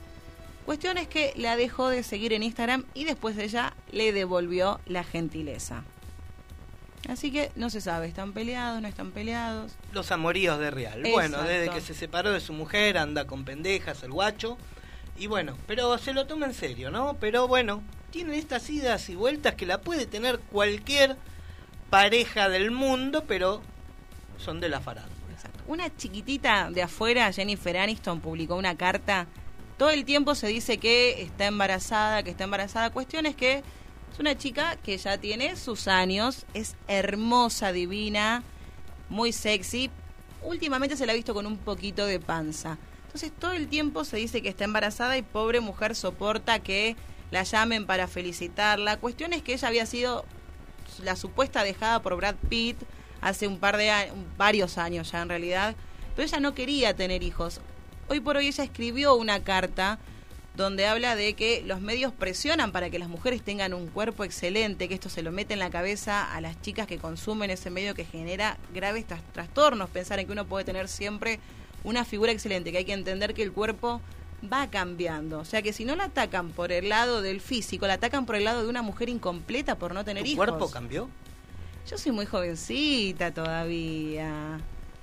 [0.65, 5.05] Cuestión es que la dejó de seguir en Instagram y después ella le devolvió la
[5.05, 5.85] gentileza.
[7.09, 9.73] Así que no se sabe, ¿están peleados, no están peleados?
[9.93, 11.03] Los amoríos de Real.
[11.13, 14.59] Bueno, desde que se separó de su mujer anda con pendejas el guacho.
[15.17, 17.17] Y bueno, pero se lo toma en serio, ¿no?
[17.21, 21.17] Pero bueno, tienen estas idas y vueltas que la puede tener cualquier
[21.91, 23.63] pareja del mundo, pero
[24.39, 25.17] son de la farándula.
[25.67, 29.27] Una chiquitita de afuera, Jennifer Aniston, publicó una carta.
[29.79, 32.91] Todo el tiempo se dice que está embarazada, que está embarazada.
[32.91, 33.65] Cuestión es que
[34.13, 38.45] es una chica que ya tiene sus años, es hermosa, divina,
[39.09, 39.91] muy sexy.
[40.43, 42.79] Últimamente se la ha visto con un poquito de panza.
[43.07, 46.97] Entonces todo el tiempo se dice que está embarazada y pobre mujer soporta que
[47.31, 48.99] la llamen para felicitarla.
[48.99, 50.25] Cuestión es que ella había sido
[51.03, 52.77] la supuesta dejada por Brad Pitt
[53.21, 55.75] hace un par de años, varios años ya en realidad,
[56.15, 57.61] pero ella no quería tener hijos.
[58.09, 59.99] Hoy por hoy ella escribió una carta
[60.55, 64.89] donde habla de que los medios presionan para que las mujeres tengan un cuerpo excelente,
[64.89, 67.95] que esto se lo mete en la cabeza a las chicas que consumen ese medio
[67.95, 71.41] que genera graves tras- trastornos, pensar en que uno puede tener siempre
[71.85, 74.01] una figura excelente, que hay que entender que el cuerpo
[74.45, 75.41] va cambiando.
[75.41, 78.37] O sea que si no la atacan por el lado del físico, la atacan por
[78.37, 80.47] el lado de una mujer incompleta por no tener ¿Tu hijos.
[80.47, 81.09] cuerpo cambió?
[81.89, 84.61] Yo soy muy jovencita todavía.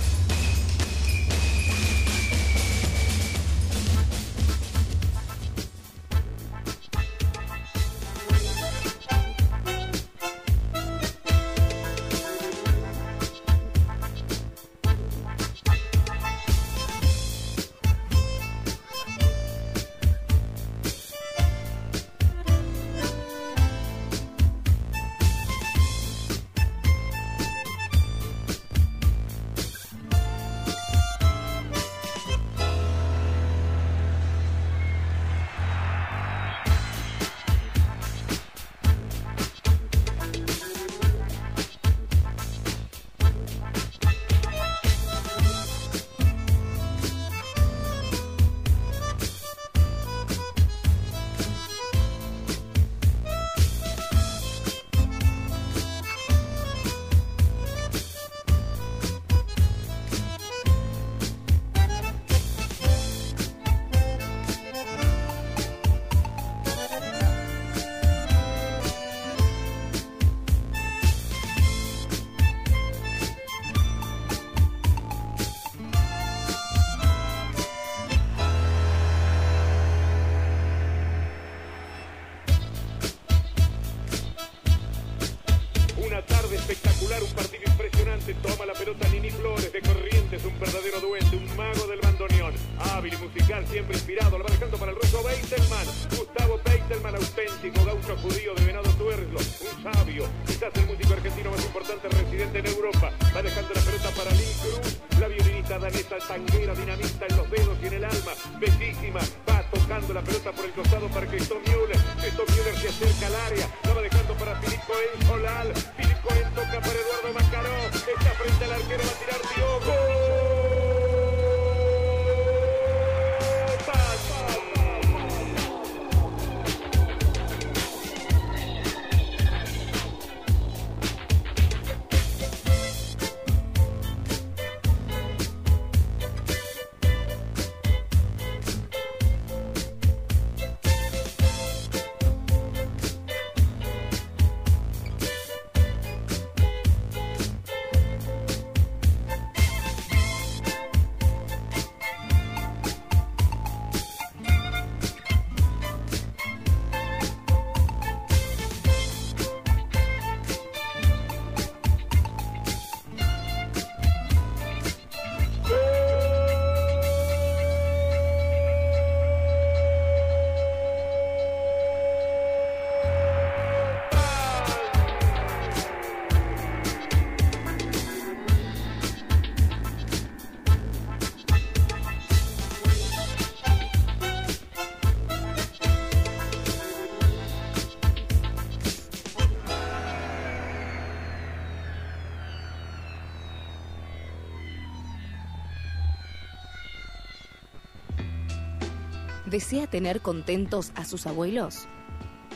[199.52, 201.86] ¿Desea tener contentos a sus abuelos?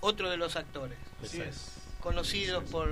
[0.00, 0.98] otro de los actores.
[1.24, 1.70] Así es.
[2.00, 2.90] Conocidos por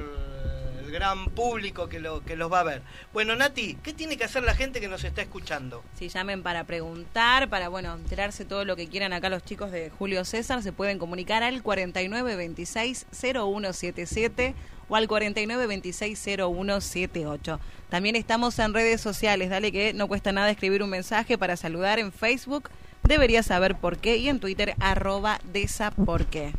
[0.82, 2.80] el gran público que, lo, que los va a ver.
[3.12, 5.84] Bueno, Nati, ¿qué tiene que hacer la gente que nos está escuchando?
[5.98, 9.90] Si llamen para preguntar, para bueno, enterarse todo lo que quieran acá los chicos de
[9.90, 14.54] Julio César, se pueden comunicar al 4926-0177
[14.92, 17.58] o al 4926-0178.
[17.88, 21.98] También estamos en redes sociales, dale que no cuesta nada escribir un mensaje para saludar
[21.98, 22.68] en Facebook,
[23.02, 26.52] deberías saber por qué, y en Twitter, arroba desa por qué.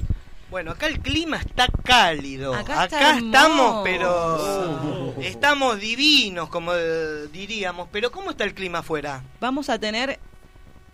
[0.49, 2.55] Bueno, acá el clima está cálido.
[2.55, 7.88] Acá está estamos, pero estamos divinos, como eh, diríamos.
[7.91, 9.21] Pero ¿cómo está el clima afuera?
[9.39, 10.17] Vamos a tener,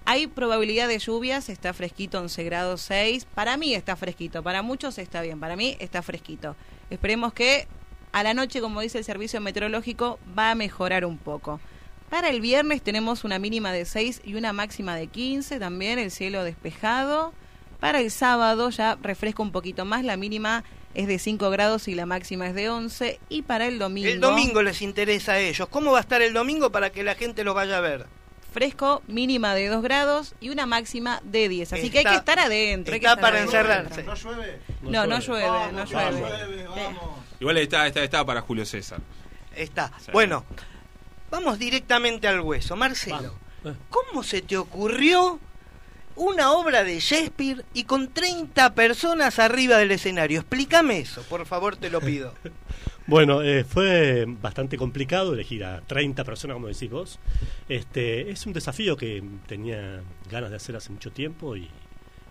[0.03, 3.27] hay probabilidad de lluvias, está fresquito, 11 grados 6.
[3.33, 6.57] Para mí está fresquito, para muchos está bien, para mí está fresquito.
[6.89, 7.67] Esperemos que
[8.11, 11.59] a la noche, como dice el servicio meteorológico, va a mejorar un poco.
[12.09, 16.09] Para el viernes tenemos una mínima de 6 y una máxima de 15, también el
[16.09, 17.33] cielo despejado.
[17.79, 20.63] Para el sábado ya refresca un poquito más, la mínima
[20.95, 23.19] es de 5 grados y la máxima es de 11.
[23.29, 24.09] Y para el domingo...
[24.09, 25.67] El domingo les interesa a ellos.
[25.69, 28.07] ¿Cómo va a estar el domingo para que la gente lo vaya a ver?
[28.51, 31.73] Fresco, mínima de 2 grados y una máxima de 10.
[31.73, 32.93] Así que hay Está- que estar adentro.
[32.93, 33.59] hay que está estar para adentro.
[33.59, 34.03] encerrarse.
[34.03, 34.59] ¿No llueve?
[34.81, 36.57] No, no llueve, no llueve.
[37.39, 38.99] Igual está, está, está para Julio César.
[39.55, 39.91] Está.
[39.99, 40.11] Sí.
[40.11, 40.43] Bueno,
[41.31, 42.75] vamos directamente al hueso.
[42.75, 43.77] Marcelo, Vamos.
[43.77, 43.81] Eh.
[43.89, 45.39] ¿cómo se te ocurrió
[46.15, 50.39] una obra de Shakespeare y con 30 personas arriba del escenario?
[50.41, 52.33] Explícame eso, por favor, te lo pido.
[53.09, 57.19] Bueno, eh, fue bastante complicado elegir a 30 personas, como decís vos.
[57.67, 61.67] Este, es un desafío que tenía ganas de hacer hace mucho tiempo y,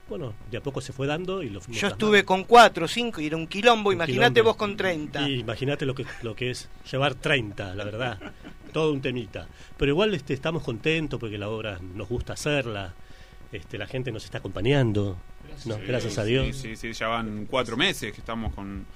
[0.09, 2.89] bueno, de a poco se fue dando y lo fuimos Yo estuve con 4 o
[2.89, 5.29] 5 y era un quilombo, imagínate vos con 30.
[5.29, 8.19] Y imagínate lo que, lo que es llevar 30, la verdad.
[8.73, 9.49] Todo un temita.
[9.77, 12.95] Pero igual este, estamos contentos porque la obra nos gusta hacerla.
[13.51, 15.17] Este, la gente nos está acompañando.
[15.65, 16.57] No, Sí, gracias a sí, Dios.
[16.57, 18.87] Sí, sí, ya van cuatro meses que estamos con,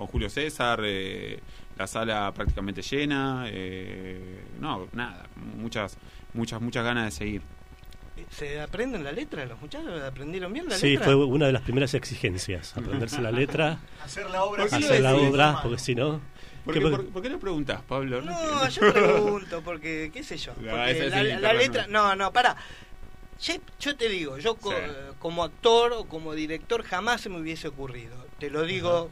[0.00, 1.38] con Julio César, eh,
[1.76, 5.26] la sala prácticamente llena, eh, no, nada,
[5.56, 5.96] muchas,
[6.34, 7.42] muchas, muchas ganas de seguir.
[8.30, 10.02] ¿Se aprenden la letra los muchachos?
[10.02, 11.04] ¿Aprendieron bien la Sí, letra?
[11.06, 14.86] fue una de las primeras exigencias, aprenderse la letra, Hacer la obra ¿Por qué lo
[14.86, 16.20] hacer la obra, porque si no...
[16.64, 18.20] ¿Por ¿qué qué, po- por, por qué le preguntás, Pablo?
[18.22, 18.68] No, entiendo.
[18.68, 20.52] yo pregunto, porque, qué sé yo.
[20.60, 21.86] No, la, letra.
[21.88, 22.56] No, no, para.
[23.78, 24.76] Yo te digo, yo co- Sí.
[25.18, 28.14] como actor o como director jamás se me hubiese ocurrido.
[28.38, 29.10] Te lo digo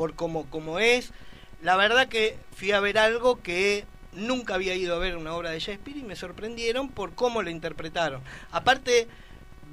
[0.00, 1.12] por como, como es.
[1.60, 3.84] La verdad que fui a ver algo que
[4.14, 7.50] nunca había ido a ver una obra de Shakespeare y me sorprendieron por cómo lo
[7.50, 8.22] interpretaron.
[8.50, 9.08] Aparte,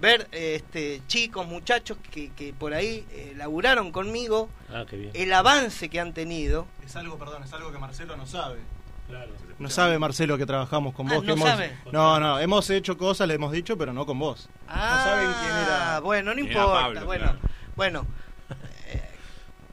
[0.01, 5.11] ver este chicos, muchachos que, que por ahí eh, laburaron conmigo, Ah, qué bien.
[5.13, 6.67] el avance que han tenido.
[6.85, 8.59] Es algo, perdón, es algo que Marcelo no sabe.
[9.07, 9.31] Claro.
[9.57, 11.21] No sabe Marcelo que trabajamos con Ah, vos.
[11.21, 11.77] que no hemos- sabe.
[11.93, 14.49] No, no, hemos hecho cosas, le hemos dicho, pero no con vos.
[14.67, 15.99] Ah, saben quién era.
[16.01, 16.81] Bueno, no importa.
[16.81, 17.39] Pablo, bueno, claro.
[17.77, 18.05] bueno.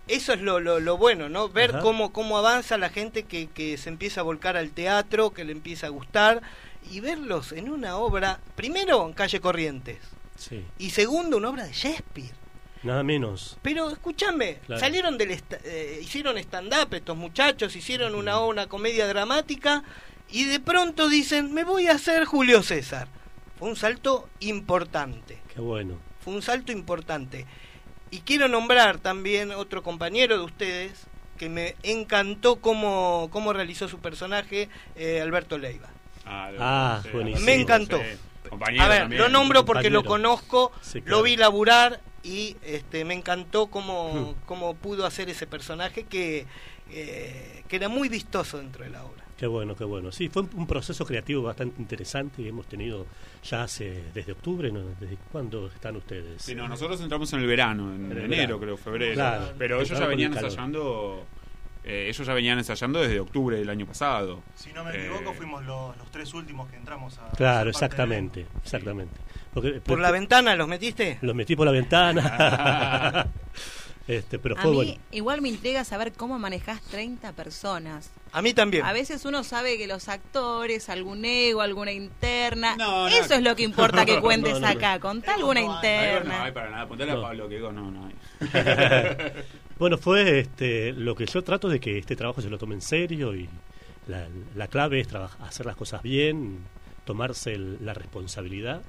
[0.06, 1.48] Eso es lo, lo, lo bueno, ¿no?
[1.48, 1.80] Ver Ajá.
[1.80, 5.52] cómo, cómo avanza la gente que, que se empieza a volcar al teatro, que le
[5.52, 6.42] empieza a gustar,
[6.90, 9.98] y verlos en una obra, primero en Calle Corrientes,
[10.36, 12.32] Sí, y segundo una obra de Shakespeare.
[12.82, 13.56] nada menos.
[13.62, 14.80] Pero escúchame, Claro.
[14.80, 15.30] salieron del
[15.64, 19.84] eh, hicieron stand-up estos muchachos, hicieron una, una comedia dramática
[20.30, 23.08] y de pronto dicen, me voy a hacer Julio César.
[23.58, 25.96] Fue un salto importante, Qué bueno.
[26.22, 27.46] fue un salto importante.
[28.14, 30.92] Y quiero nombrar también otro compañero de ustedes
[31.36, 35.88] que me encantó cómo, cómo realizó su personaje, eh, Alberto Leiva.
[36.24, 37.44] Ah, Ah, sí, buenísimo.
[37.44, 37.98] Me encantó.
[37.98, 38.48] sí.
[38.48, 39.20] Compañero A ver, también.
[39.22, 44.46] lo nombro porque lo conozco, Sí, lo vi laburar y este, me encantó cómo, Hmm.
[44.46, 46.46] cómo pudo hacer ese personaje que,
[46.92, 49.23] eh, que era muy vistoso dentro de la obra.
[49.36, 50.12] Qué bueno, qué bueno.
[50.12, 53.04] Sí, fue un, proceso creativo bastante interesante y hemos tenido
[53.42, 54.80] ya hace desde octubre, ¿no?
[55.00, 56.40] ¿Desde cuándo están ustedes?
[56.40, 58.60] Sí, no, nosotros entramos en el verano, en, En el enero, verano.
[58.60, 59.14] creo, febrero.
[59.14, 59.52] Claro.
[59.58, 61.26] Pero ellos ya venían el ensayando.
[61.82, 64.40] eh, ellos ya venían ensayando desde octubre del año pasado.
[64.54, 67.30] Si no me Eh, equivoco, fuimos los, los tres últimos que entramos a.
[67.32, 69.16] Claro, del exactamente, exactamente.
[69.52, 71.18] Porque, ¿Por la ventana los metiste?
[71.22, 73.26] Los metí por la ventana.
[74.06, 74.94] este, pero A fue mí bueno.
[75.12, 78.10] igual me intriga saber cómo manejás 30 personas.
[78.32, 78.84] A mí también.
[78.84, 83.16] A veces uno sabe que los actores, algún ego, alguna interna, No, no.
[83.16, 84.72] eso es lo que importa que cuentes No, no, no.
[84.78, 86.38] acá, contá alguna interna.
[86.38, 86.86] no hay para nada.
[86.88, 87.18] Pontale No.
[87.20, 88.14] a Pablo que ego no, no hay.
[89.78, 92.80] Bueno, fue este, lo que yo trato de que este trabajo se lo tome en
[92.80, 93.48] serio y
[94.06, 95.08] la, la clave es
[95.40, 96.58] hacer las cosas bien,
[97.04, 98.82] tomarse el- la responsabilidad.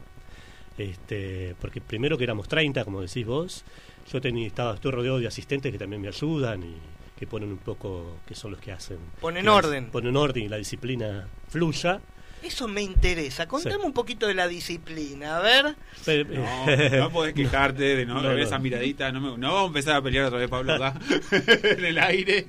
[0.78, 3.64] Este, porque primero que éramos 30, como decís vos,
[4.12, 6.76] yo tenía, estaba, estoy rodeado de asistentes que también me ayudan y
[7.18, 8.98] que ponen un poco, que son los que hacen.
[9.22, 9.90] Ponen orden.
[9.92, 12.02] Ponen orden y la disciplina fluya.
[12.44, 13.48] Eso me interesa.
[13.48, 13.82] Contame Sí.
[13.84, 15.76] un poquito de la disciplina, a ver.
[16.06, 18.44] Pero, No, no podés quejarte de no, No, ver no.
[18.44, 19.12] esa miradita.
[19.12, 21.00] No, me- no vamos a empezar a pelear otra vez, Pablo, acá
[21.32, 22.48] en el aire.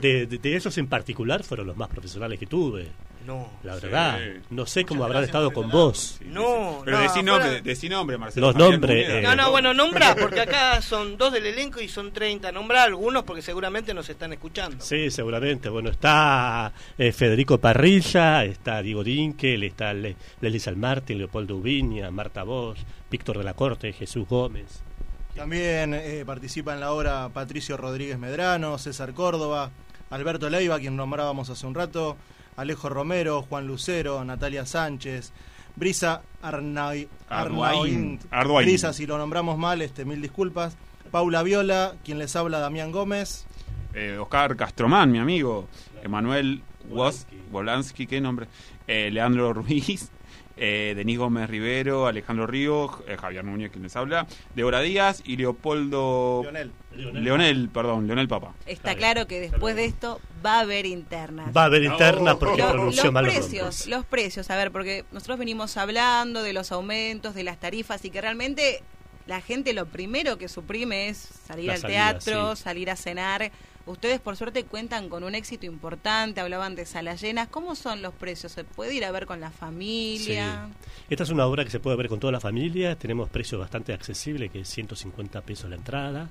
[0.00, 2.88] de, de- de esos en particular fueron los más profesionales que tuve.
[3.26, 3.50] No.
[3.62, 3.82] La Sí.
[3.82, 4.18] verdad,
[4.50, 6.16] no sé cómo Muchas habrán estado con vos.
[6.18, 6.42] Sí, No,
[6.78, 6.82] sí.
[6.86, 8.46] Pero no, decí nombre, fuera- decí nombre, Marcelo.
[8.46, 9.20] Los nombres, eh.
[9.22, 12.50] No, no, bueno, nombrá, porque acá son dos del elenco y son 30.
[12.52, 14.82] Nombrá algunos porque seguramente nos están escuchando.
[14.82, 15.68] Sí, seguramente.
[15.68, 22.44] Bueno, está eh, Federico Parrilla, está Diego Dinkel, está Le Leslie Salmartin, Leopoldo Ubiña, Marta
[22.44, 22.78] Bosch,
[23.10, 24.80] Víctor de la Corte, Jesús Gómez.
[25.34, 29.70] También eh, participa en la obra Patricio Rodríguez Medrano, César Córdoba,
[30.10, 32.16] Alberto Leiva, quien nombrábamos hace un rato,
[32.58, 35.32] Alejo Romero, Juan Lucero, Natalia Sánchez,
[35.76, 38.18] Brisa Arnai, Arduain.
[38.32, 38.66] Arduain.
[38.66, 40.76] Brisa, si lo nombramos mal, este, mil disculpas.
[41.12, 43.46] Paula Viola, quien les habla, Damián Gómez.
[43.94, 45.68] Eh, Oscar Castromán, mi amigo.
[46.02, 46.62] Emanuel
[47.52, 48.48] Wolansky, ¿qué nombre?
[48.88, 50.10] Eh, Leandro Ruiz.
[50.60, 55.36] Eh, Denis Gómez Rivero, Alejandro Ríos, eh, Javier Núñez, quien les habla, Débora Díaz y
[55.36, 56.40] Leopoldo.
[56.42, 56.72] Leonel.
[56.96, 58.54] Leonel, perdón, Leonel Papa.
[58.66, 61.56] Está claro que después de esto va a haber internas.
[61.56, 63.86] Va a haber interna porque Lo- pronunció los mal los precios, nombres.
[63.86, 68.10] los precios, a ver, porque nosotros venimos hablando de los aumentos, de las tarifas y
[68.10, 68.82] que realmente
[69.26, 72.62] la gente lo primero que suprime es salir La al salida, teatro, sí.
[72.62, 73.52] salir a cenar.
[73.88, 77.48] Ustedes por suerte cuentan con un éxito importante, hablaban de salas llenas.
[77.48, 78.52] ¿Cómo son los precios?
[78.52, 80.68] ¿Se puede ir a ver con la familia?
[80.68, 80.88] Sí.
[81.10, 82.96] Esta es una obra que se puede ver con toda la familia.
[82.96, 86.28] Tenemos precios bastante accesibles, que es 150 pesos la entrada.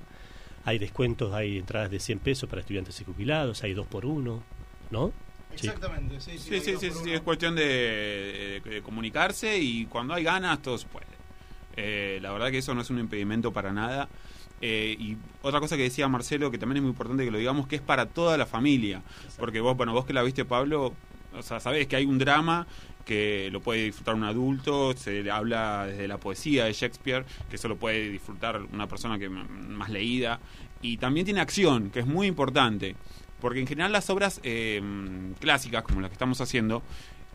[0.64, 4.42] Hay descuentos, hay entradas de 100 pesos para estudiantes y jubilados, hay dos por uno,
[4.90, 5.12] ¿no?
[5.56, 5.66] Sí.
[5.66, 10.22] Exactamente, sí, Sí, sí, sí, sí, es cuestión de, de- de comunicarse y cuando hay
[10.24, 11.06] ganas todo se puede.
[11.76, 14.08] Eh, la verdad que eso no es un impedimento para nada.
[14.60, 17.66] Eh, y otra cosa que decía Marcelo, que también es muy importante que lo digamos,
[17.66, 19.02] que es para toda la familia.
[19.38, 20.94] Porque vos, bueno, vos que la viste, Pablo,
[21.34, 22.66] o sea, sabes que hay un drama
[23.04, 27.66] que lo puede disfrutar un adulto, se habla desde la poesía de Shakespeare, que eso
[27.66, 30.40] lo puede disfrutar una persona que más leída,
[30.82, 32.96] y también tiene acción, que es muy importante,
[33.40, 34.82] porque en general las obras eh,
[35.40, 36.82] clásicas, como las que estamos haciendo,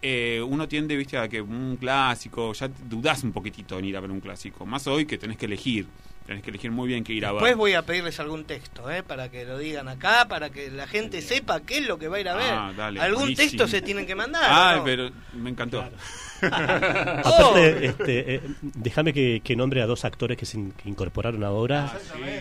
[0.03, 3.99] eh, uno tiende, viste, a que un clásico, ya dudás un poquitito en ir a
[3.99, 5.87] ver un clásico, más hoy que tenés que elegir,
[6.25, 7.55] tenés que elegir muy bien qué ir a Después ver.
[7.57, 9.03] voy a pedirles algún texto, ¿eh?
[9.03, 12.17] para que lo digan acá, para que la gente sepa qué es lo que va
[12.17, 12.51] a ir a ver.
[12.53, 13.47] Ah, dale, Algún buenísimo.
[13.49, 14.43] texto se tienen que mandar.
[14.47, 14.83] Ay, ¿o no?
[14.85, 15.83] pero me encantó.
[16.43, 21.43] Aparte, este, eh, déjame que, que nombre a dos actores que se in- que incorporaron
[21.43, 21.91] ahora,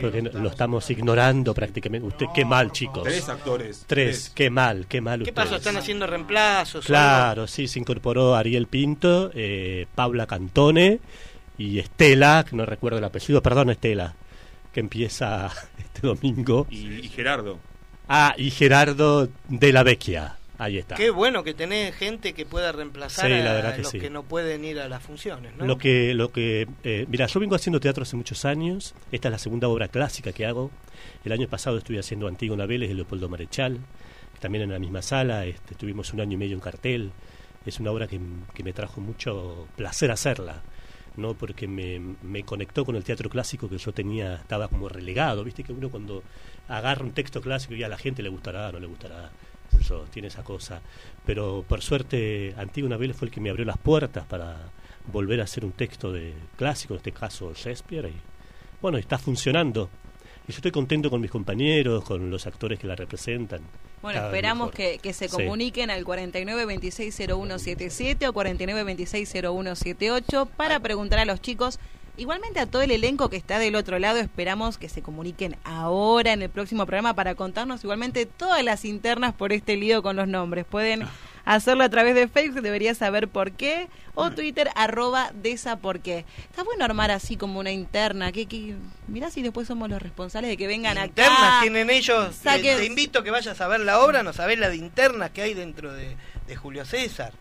[0.00, 2.06] porque no- lo estamos ignorando prácticamente.
[2.06, 3.04] Usted, qué mal, chicos.
[3.04, 3.84] Tres actores.
[3.86, 5.34] Tres, qué mal, qué mal ¿Qué ustedes.
[5.48, 5.56] pasó?
[5.56, 6.84] ¿Están haciendo reemplazos?
[6.84, 11.00] o Claro, sí, se incorporó Ariel Pinto, eh, Paula Cantone
[11.58, 14.14] y Estela, que no recuerdo el apellido, perdón, Estela,
[14.72, 16.66] que empieza este domingo.
[16.70, 17.58] Y, y Gerardo.
[18.08, 20.36] Ah, y Gerardo de la Vecchia.
[20.58, 20.94] Ahí está.
[20.94, 23.98] Qué bueno que tenés gente que pueda reemplazar Sí, a, la a que los sí.
[23.98, 25.66] que no pueden ir a las funciones, ¿no?
[25.66, 28.94] Lo que, lo que, eh, mira, yo vengo haciendo teatro hace muchos años.
[29.10, 30.70] Esta es la segunda obra clásica que hago.
[31.24, 33.78] El año pasado estuve haciendo Antígona Vélez de Leopoldo Marechal,
[34.38, 35.46] también en la misma sala.
[35.46, 37.10] Este, estuvimos un año y medio en cartel.
[37.66, 38.20] Es una obra que,
[38.54, 40.62] que me trajo mucho placer hacerla,
[41.16, 45.44] no porque me, me conectó con el teatro clásico que yo tenía, estaba como relegado.
[45.44, 46.22] Viste que uno cuando
[46.68, 49.30] agarra un texto clásico y a la gente le gustará, no le gustará.
[49.78, 50.80] Eso tiene esa cosa.
[51.24, 54.70] Pero por suerte, Antígona Vélez fue el que me abrió las puertas para
[55.10, 58.08] volver a hacer un texto de clásico, en este caso Shakespeare.
[58.08, 58.14] Y
[58.80, 59.88] bueno, está funcionando.
[60.46, 63.60] Y yo estoy contento con mis compañeros, con los actores que la representan.
[64.02, 65.36] Bueno, Cada esperamos que, que se Sí.
[65.36, 71.78] comuniquen al 49260177 o 49260178 para preguntar a los chicos.
[72.18, 76.34] Igualmente a todo el elenco que está del otro lado, esperamos que se comuniquen ahora
[76.34, 80.28] en el próximo programa para contarnos igualmente todas las internas por este lío con los
[80.28, 80.66] nombres.
[80.66, 81.04] Pueden
[81.44, 86.00] hacerlo a través de Facebook, debería saber por qué, o Twitter, arroba de esa por
[86.00, 86.24] qué.
[86.50, 88.74] Está bueno armar así como una interna, que, que
[89.08, 91.58] mirá si después somos los responsables de que vengan internas acá.
[91.62, 92.34] tienen ellos.
[92.34, 94.76] Eh, Saquen- Te invito a que vayas a ver la obra, no sabés la de
[94.76, 96.16] internas que hay dentro de,
[96.46, 97.32] de Julio César.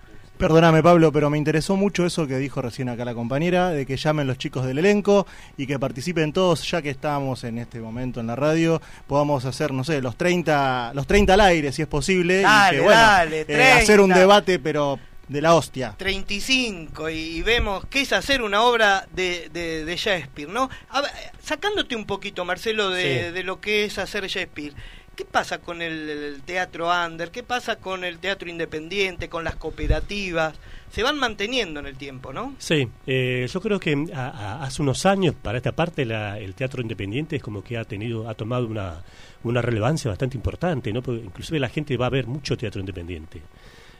[0.42, 3.96] Perdóname Pablo, pero me interesó mucho eso que dijo recién acá la compañera, de que
[3.96, 8.20] llamen los chicos del elenco y que participen todos, ya que estamos en este momento
[8.20, 11.88] en la radio, podamos hacer, no sé, los 30, los 30 al aire, si es
[11.88, 13.76] posible, Dale, y que, bueno, dale, eh, 30.
[13.78, 15.94] hacer un debate, pero de la hostia.
[15.98, 20.70] 35 y, y vemos qué es hacer una obra de, de, de Shakespeare, ¿no?
[20.90, 21.12] A ver,
[21.42, 23.32] sacándote un poquito, Marcelo, de, Sí.
[23.34, 24.74] de lo que es hacer Shakespeare.
[25.16, 27.30] ¿Qué pasa con el, el teatro under?
[27.32, 30.56] ¿Qué pasa con el teatro independiente, con las cooperativas?
[30.92, 32.56] Se van manteniendo en el tiempo, ¿no?
[32.58, 36.56] Sí, eh, yo creo que a- a- hace unos años, para esta parte, la- el
[36.56, 39.04] teatro independiente es como que ha tenido, ha tomado una,
[39.44, 41.02] una relevancia bastante importante, ¿no?
[41.04, 43.42] Porque inclusive la gente va a ver mucho teatro independiente.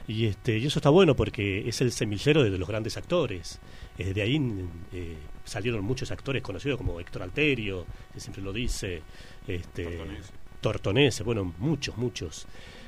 [0.08, 3.60] Y, este, y eso está bueno porque es el semillero de los grandes actores.
[3.98, 4.40] Eh, de ahí
[4.92, 9.02] eh, salieron muchos actores conocidos como Héctor Alterio, que siempre lo dice,
[9.46, 10.32] este, Tortonese.
[10.62, 12.46] Tortonese, bueno, muchos, muchos.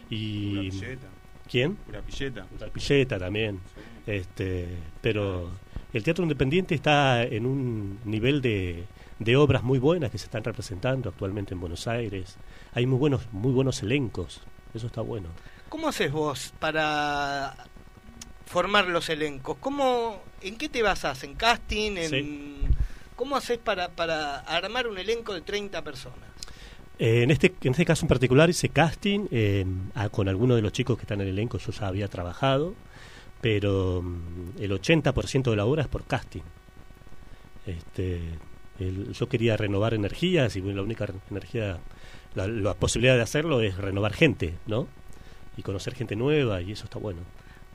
[0.08, 1.08] Y, Urapilleta.
[1.50, 1.76] ¿Quién?
[1.88, 2.46] Urapilleta.
[2.72, 3.60] Pilleta también.
[4.06, 4.68] Este,
[5.02, 5.50] pero
[5.92, 8.84] el teatro independiente está en un nivel de,
[9.18, 12.36] de obras muy buenas que se están representando actualmente en Buenos Aires.
[12.72, 14.40] Hay muy buenos, muy buenos elencos.
[14.72, 15.28] Eso está bueno.
[15.68, 17.54] ¿Cómo haces vos para
[18.46, 19.56] formar los elencos?
[19.60, 21.24] ¿Cómo, ¿En qué te basás?
[21.24, 21.96] ¿En casting?
[21.96, 22.74] En,
[23.16, 26.28] ¿Cómo haces para, para armar un elenco de 30 personas?
[26.98, 29.66] Eh, en, este, en este caso en particular hice casting eh,
[30.12, 31.58] con algunos de los chicos que están en el elenco.
[31.58, 32.74] Yo ya había trabajado,
[33.40, 36.42] pero mm, el 80% de la obra es por casting.
[37.66, 38.20] Este,
[39.12, 41.78] yo quería renovar energías y la única energía,
[42.34, 44.86] la, la posibilidad de hacerlo es renovar gente, ¿no?
[45.56, 47.20] Y conocer gente nueva y eso está bueno.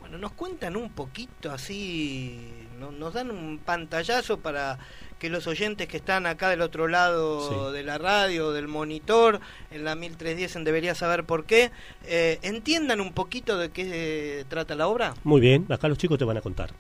[0.09, 2.39] Bueno, nos cuentan un poquito así,
[2.79, 4.79] no- nos dan un pantallazo para
[5.19, 7.73] que los oyentes que están acá del otro lado Sí.
[7.73, 9.39] de la radio, del monitor,
[9.69, 11.69] en la 1310 en Debería Saber Por qué,
[12.07, 15.13] eh, entiendan un poquito de qué eh, trata la obra.
[15.23, 16.71] Muy bien, acá los chicos te van a contar.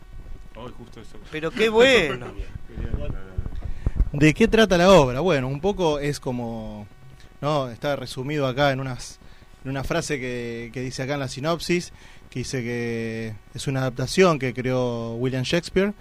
[0.55, 1.17] Ay, justo eso.
[1.31, 2.33] Pero qué bueno.
[4.11, 5.19] ¿De qué trata la obra?
[5.19, 6.87] Bueno, un poco es como,
[7.41, 9.19] no, está resumido acá en unas,
[9.63, 11.93] en una frase que, que dice acá en la sinopsis,
[12.29, 15.93] que dice que es una adaptación que creó William Shakespeare,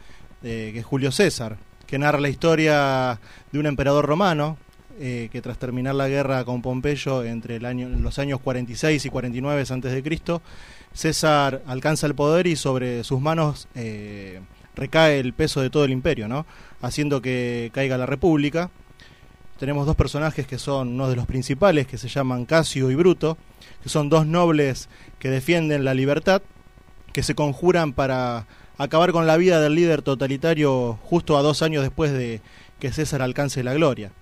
[0.43, 1.57] eh, que es Julio César,
[1.87, 3.19] que narra la historia
[3.51, 4.59] de un emperador romano
[5.01, 9.09] eh, que tras terminar la guerra con Pompeyo entre el año, los años 46 y
[9.09, 10.43] 49 antes de Cristo,
[10.93, 14.41] César alcanza el poder y sobre sus manos eh,
[14.75, 16.47] recae el peso de todo el imperio, ¿no?
[16.83, 18.71] haciendo que caiga la república.
[19.59, 23.37] Tenemos dos personajes que son uno de los principales, que se llaman Casio y Bruto,
[23.83, 24.89] que son dos nobles
[25.19, 26.43] que defienden la libertad
[27.13, 28.47] que se conjuran para
[28.77, 32.41] acabar con la vida del líder totalitario justo a dos años después de
[32.79, 34.13] que César alcance la gloria.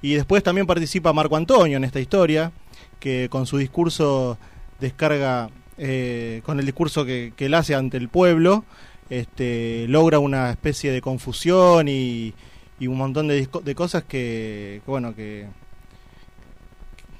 [0.00, 2.52] Y después también participa Marco Antonio en esta historia,
[2.98, 4.38] que con su discurso
[4.80, 8.64] descarga, eh, con el discurso que, que él hace ante el pueblo,
[9.10, 12.32] este, logra una especie de confusión y,
[12.80, 15.46] y un montón de, de cosas que, bueno, que,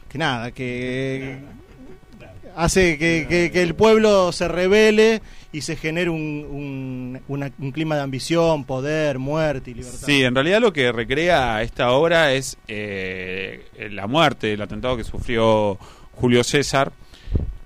[0.08, 1.38] que nada, que
[2.56, 8.02] hace que, que- el pueblo se revele y se genere un, un, un clima de
[8.02, 9.98] ambición, poder, muerte y libertad.
[10.06, 15.04] Sí, en realidad lo que recrea esta obra es eh, la muerte, el atentado que
[15.04, 15.76] sufrió
[16.12, 16.92] Julio César.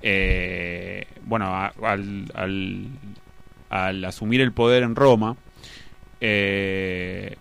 [0.03, 2.89] eh, bueno, al, al-
[3.71, 5.37] al asumir el poder en Roma,
[6.21, 7.37] eh,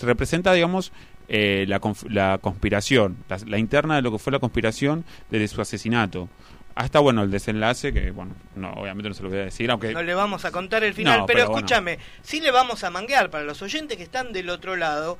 [0.00, 0.92] representa, digamos,
[1.28, 5.60] eh, la, la conspiración, la, la interna de lo que fue la conspiración desde su
[5.60, 6.28] asesinato.
[6.74, 9.92] Hasta, bueno, el desenlace, que, bueno, no, obviamente no se lo voy a decir, aunque...
[9.92, 11.66] No le vamos a contar el final, No, pero, pero bueno.
[11.66, 15.18] escúchame, sí le vamos a manguear para los oyentes que están del otro lado,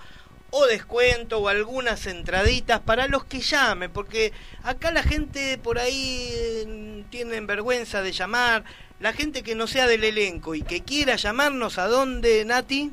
[0.51, 4.33] o descuento o algunas entraditas para los que llamen, porque
[4.63, 8.63] acá la gente por ahí eh, tienen vergüenza de llamar,
[9.01, 12.93] la gente que no sea del elenco y que quiera llamarnos, ¿a dónde, Nati?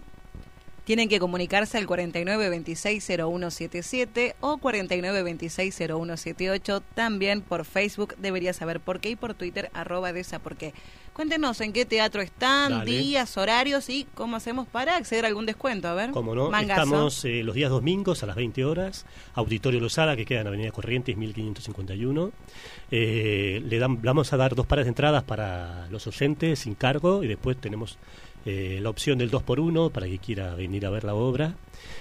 [0.85, 6.81] Tienen que comunicarse al 49260177 o 49260178.
[6.93, 10.73] También por Facebook debería saber por qué y por Twitter arroba de esa por qué.
[11.13, 12.91] Cuéntenos en qué teatro están, Dale.
[12.91, 15.87] días, horarios y cómo hacemos para acceder a algún descuento.
[15.87, 16.11] A ver.
[16.11, 16.81] Como no, Mangazo.
[16.83, 20.71] estamos eh, los días domingos a las 20 horas, Auditorio Lozada, que queda en Avenida
[20.71, 22.31] Corrientes 1551.
[22.91, 27.23] Eh, le, dan- vamos a dar dos pares de entradas para los oyentes sin cargo
[27.23, 27.97] y después tenemos
[28.45, 31.55] eh, la opción del 2 por 1 para que quiera venir a ver la obra.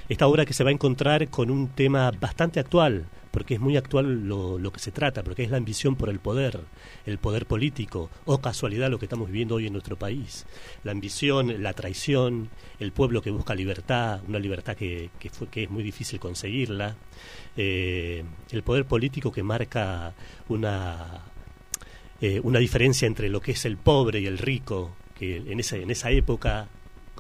[0.09, 3.77] Esta obra que se va a encontrar con un tema bastante actual, porque es muy
[3.77, 6.61] actual lo, lo que se trata, porque es la ambición por el poder,
[7.07, 10.47] el poder político, o casualidad lo que estamos viviendo hoy en nuestro país.
[10.85, 15.65] La ambición, la traición, el pueblo que busca libertad, una libertad que, que, fue, que
[15.65, 16.95] es muy difícil conseguirla,
[17.57, 20.13] eh, el poder político que marca
[20.49, 21.23] una,
[22.21, 25.77] eh, una diferencia entre lo que es el pobre y el rico, que en esa,
[25.77, 26.69] en esa época,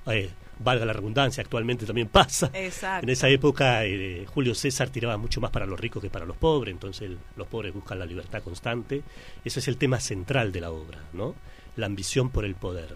[0.07, 2.51] eh, valga la redundancia, actualmente también pasa.
[2.55, 3.05] Exacto.
[3.05, 6.37] En esa época eh, Julio César tiraba mucho más para los ricos que para los
[6.37, 9.03] pobres, entonces el- los pobres buscan la libertad constante.
[9.45, 11.35] Ese es el tema central de la obra, ¿no?
[11.77, 12.95] La ambición por el poder.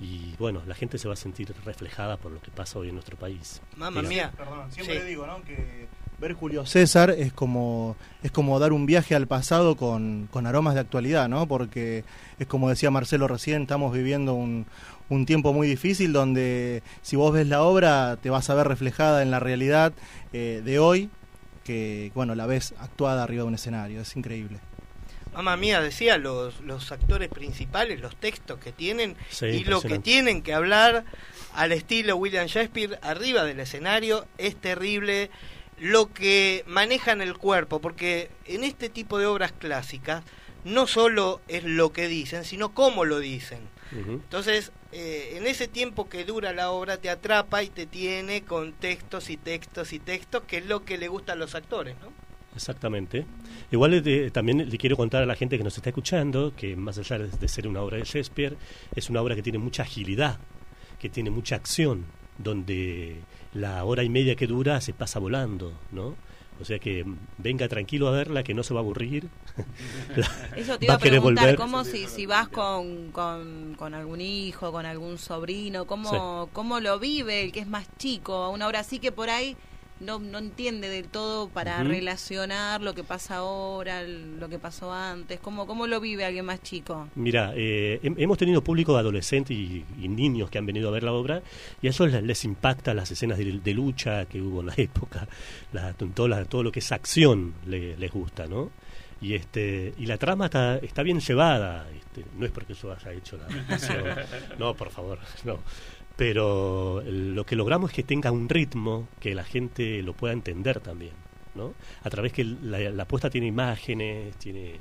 [0.00, 2.94] Y bueno, la gente se va a sentir reflejada por lo que pasa hoy en
[2.94, 3.60] nuestro país.
[3.76, 4.32] Mamma mía.
[4.36, 5.06] Perdón, siempre Sí.
[5.06, 5.42] digo, ¿no?
[5.44, 5.86] Que
[6.20, 10.74] ver Julio César es como es como dar un viaje al pasado con, con aromas
[10.74, 11.46] de actualidad, ¿no?
[11.48, 12.04] Porque
[12.38, 14.66] es como decía Marcelo recién, estamos viviendo un,
[15.08, 19.22] un tiempo muy difícil donde si vos ves la obra te vas a ver reflejada
[19.22, 19.92] en la realidad
[20.32, 21.10] eh, de hoy,
[21.64, 24.58] que bueno, la ves actuada arriba de un escenario, es increíble.
[25.32, 30.00] Mamma mía, decía, los, los actores principales, los textos que tienen Sí, y lo que
[30.00, 31.04] tienen que hablar
[31.54, 35.30] al estilo William Shakespeare arriba del escenario es terrible
[35.80, 40.22] lo que manejan el cuerpo, porque en este tipo de obras clásicas
[40.62, 43.60] no solo es lo que dicen, sino cómo lo dicen.
[43.92, 48.72] Entonces, eh, en ese tiempo que dura la obra te atrapa y te tiene con
[48.72, 52.12] textos y textos y textos, que es lo que le gusta a los actores, ¿no?
[52.54, 53.24] Exactamente.
[53.72, 56.98] Igual eh, también le quiero contar a la gente que nos está escuchando que más
[56.98, 58.56] allá de ser una obra de Shakespeare,
[58.94, 60.38] es una obra que tiene mucha agilidad,
[61.00, 62.04] que tiene mucha acción,
[62.38, 63.16] donde
[63.54, 66.14] la hora y media que dura se pasa volando, ¿no?
[66.60, 69.28] O sea que mm, venga tranquilo a verla, que no se va a aburrir.
[70.56, 71.56] Eso te Va iba a querer preguntar, volver.
[71.56, 76.98] ¿cómo si, si vas con, con, con algún hijo, con algún sobrino, cómo, cómo lo
[76.98, 79.56] vive el que es más chico a una hora así que por ahí
[80.00, 85.38] no, no entiende del todo para relacionar lo que pasa ahora, lo que pasó antes?
[85.40, 87.08] ¿Cómo, cómo lo vive alguien más chico?
[87.14, 90.92] Mira, eh, hem- hemos tenido público de adolescentes y, y niños que han venido a
[90.92, 91.42] ver la obra
[91.82, 94.74] y a ellos les, les impacta las escenas de, de lucha que hubo en la
[94.78, 95.28] época,
[95.72, 98.70] la, todo, la- todo lo que es acción le- les gusta, ¿no?
[99.22, 103.12] Y este y la trama está, está bien llevada, este, no es porque yo haya
[103.12, 103.46] hecho la
[104.58, 105.58] no, por favor, no.
[106.20, 110.78] Pero lo que logramos es que tenga un ritmo que la gente lo pueda entender
[110.80, 111.14] también,
[111.54, 111.72] ¿no?
[112.02, 114.80] A través que la, la puesta tiene imágenes, tiene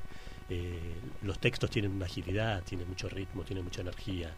[0.49, 4.35] eh, los textos tienen una agilidad, tiene mucho ritmo, tiene mucha energía,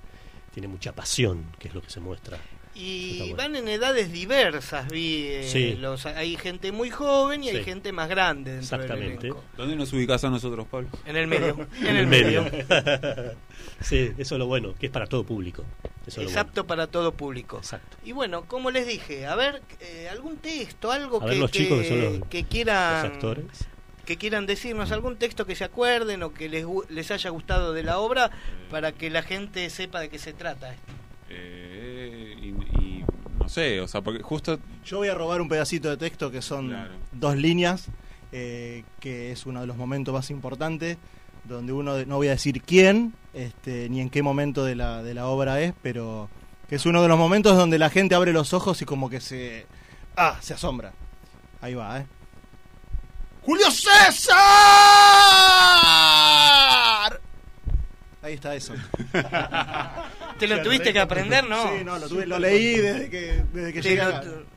[0.54, 2.38] tiene mucha pasión, que es lo que se muestra.
[2.74, 3.36] Y bueno.
[3.36, 5.26] van en edades diversas, vi.
[5.28, 5.76] eh, Sí.
[5.76, 9.30] los, hay gente muy joven y hay gente más grande Exactamente.
[9.58, 10.88] ¿Dónde nos ubicás a nosotros, Pablo?
[11.06, 11.68] En el medio.
[11.82, 12.44] en, En el medio.
[12.44, 12.66] medio.
[13.82, 15.64] sí, eso es lo bueno, que es para todo público.
[16.08, 16.42] Eso es lo Es bueno.
[16.42, 17.58] apto para todo público.
[17.58, 17.98] Exacto.
[18.06, 21.52] Y bueno, como les dije, a ver, eh, algún texto, algo A que, ver los
[21.52, 23.46] que, chicos que son los- que quieran Los actores.
[24.06, 27.74] que quieran decirnos, algún texto que se acuerden o que les, gu- les haya gustado
[27.74, 28.32] de la obra
[28.72, 30.74] para que la gente sepa de qué se trata.
[31.30, 31.81] Eh,
[33.52, 36.70] sé, o sea, porque justo Yo voy a robar un pedacito de texto que son
[37.12, 37.88] dos líneas,
[38.32, 40.98] eh, que es uno de los momentos más importantes,
[41.44, 45.04] donde uno, de- no voy a decir quién, este, ni en qué momento de la,
[45.04, 46.30] de la obra es, pero
[46.70, 49.20] que es uno de los momentos donde la gente abre los ojos y como que
[49.22, 49.66] se...
[50.16, 50.94] Ah, se asombra.
[51.62, 52.06] Ahí va, ¿eh?
[53.44, 54.38] ¡Julio César!
[58.24, 58.74] Ahí está eso.
[60.40, 61.64] ¿Te lo tuviste que aprender, no?
[61.70, 64.12] Sí, no, lo, tuve- lo leí desde que, desde que llegué no,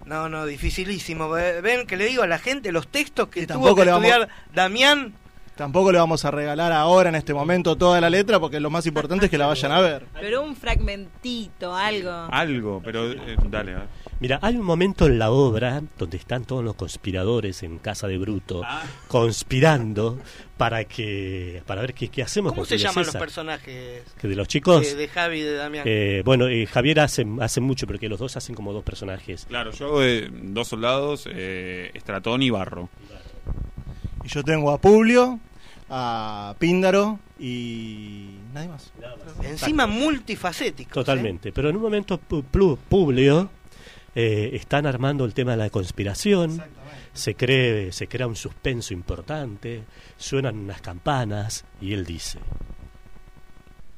[0.04, 1.30] no, no, dificilísimo.
[1.30, 3.90] Ve- Ven que le digo a la gente los textos que tuvo tampoco que le
[3.92, 5.14] vamos- estudiar Damián.
[5.56, 8.86] Tampoco le vamos a regalar ahora en este momento toda la letra porque lo más
[8.86, 10.04] importante es que la vayan a ver.
[10.20, 12.10] Pero un fragmentito, algo.
[12.32, 13.86] algo, pero eh, dale, a ver.
[14.20, 18.16] Mira, hay un momento en la obra donde están todos los conspiradores en casa de
[18.16, 18.82] Bruto Ah.
[19.08, 20.18] conspirando
[20.56, 23.14] para que para ver qué, qué hacemos ¿Cómo se llaman César.
[23.14, 24.02] los personajes?
[24.20, 24.82] ¿Que de los chicos?
[24.82, 25.84] De, de Javi y de Damián.
[25.86, 29.46] Eh, bueno, eh, Javier hace, hace mucho, porque los dos hacen como dos personajes.
[29.46, 32.88] Claro, yo hago de dos soldados, eh, Estratón y Barro.
[34.24, 35.38] Y yo tengo a Publio,
[35.90, 38.92] a Píndaro y nadie más.
[39.42, 40.94] Encima multifacético.
[40.94, 41.52] Totalmente.
[41.52, 43.50] Pero en un momento pu- plu- Publio
[44.14, 46.62] eh, están armando el tema de la conspiración.
[47.12, 49.84] Se cree, se crea un suspenso importante,
[50.16, 52.38] suenan unas campanas y él dice.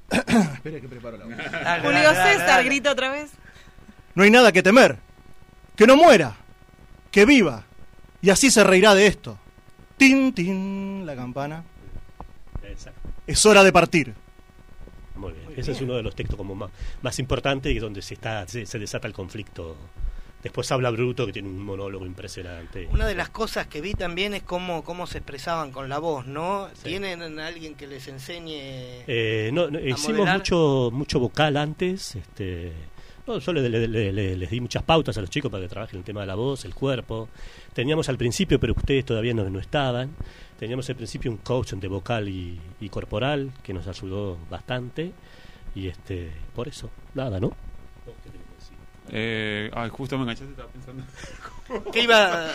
[0.10, 1.34] Espera que preparo la voz.
[1.82, 3.30] Julio César, grita otra vez.
[4.14, 4.98] No hay nada que temer.
[5.76, 6.36] Que no muera.
[7.10, 7.64] Que viva.
[8.22, 9.38] Y así se reirá de esto.
[9.96, 11.64] Tin, tin, la campana.
[13.26, 14.14] Es hora de partir.
[15.56, 16.70] Ese es uno de los textos como más,
[17.02, 19.76] más importantes y donde se está se, se desata el conflicto.
[20.42, 22.86] Después habla Bruto que tiene un monólogo impresionante.
[22.92, 26.26] Una de las cosas que vi también es cómo, cómo se expresaban con la voz,
[26.26, 26.68] ¿no?
[26.84, 29.02] ¿Tienen a alguien que les enseñe?
[29.08, 30.38] Eh, no, no, a hicimos modelar?
[30.38, 32.14] mucho mucho vocal antes.
[32.14, 32.72] Este,
[33.26, 35.68] no, yo le- le- le- le- les di muchas pautas a los chicos para que
[35.68, 37.28] trabajen el tema de la voz, el cuerpo.
[37.72, 40.14] Teníamos al principio, pero ustedes todavía no, no estaban.
[40.60, 45.12] Teníamos al principio un coach de vocal y, y corporal que nos ayudó bastante.
[45.76, 47.52] Y este, por eso, nada, ¿no?
[49.10, 51.04] Eh, ay, justo me enganchaste, estaba pensando.
[51.92, 52.46] ¿Qué iba?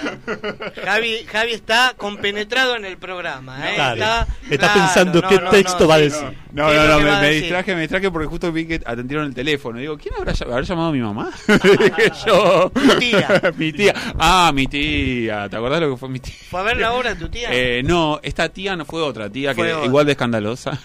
[0.83, 3.75] Javi, Javi está compenetrado en el programa, ¿eh?
[3.75, 3.93] Claro.
[3.95, 6.27] Está, Está claro, pensando no, qué no, texto no, va a decir.
[6.53, 9.33] No, ¿Qué es no, no, me, distraje, me distraje porque justo vi que atendieron el
[9.33, 9.79] teléfono.
[9.79, 11.29] Digo, ¿quién habrá, habrá llamado a mi mamá?
[11.47, 12.71] Dije yo.
[12.99, 13.41] Tía.
[13.57, 13.93] mi tía.
[14.19, 15.47] Ah, mi tía.
[15.49, 16.33] ¿Te acordás lo que fue mi tía?
[16.49, 17.49] ¿Fue a ver la obra tu tía?
[17.51, 19.85] Eh, no, esta tía no fue otra tía Fue que otra.
[19.85, 20.77] igual de escandalosa.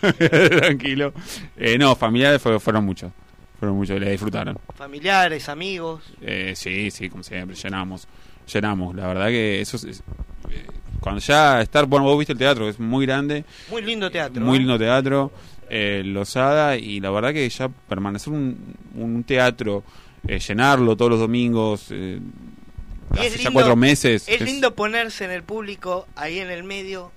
[0.58, 1.12] Tranquilo.
[1.56, 3.10] Eh, no, familiares fue- fueron muchos.
[3.58, 4.58] Fueron muchos, le disfrutaron.
[4.74, 6.02] Familiares, amigos.
[6.20, 8.06] Eh, sí, sí, como siempre, llenamos.
[8.52, 8.94] Llenamos.
[8.94, 9.84] La verdad que eso es.
[9.84, 10.02] es-
[10.50, 10.66] eh,
[11.00, 11.86] cuando ya estar.
[11.86, 13.44] Bueno, vos viste el teatro, es muy grande.
[13.70, 14.42] Muy lindo teatro.
[14.44, 14.60] Muy ¿eh?
[14.60, 15.32] lindo teatro,
[15.70, 19.82] eh, Losada, y la verdad que ya permanecer un, un teatro,
[20.28, 24.28] eh, llenarlo todos los domingos, hace es ya lindo- cuatro meses.
[24.28, 27.10] Es lindo ponerse en el público, ahí en el medio,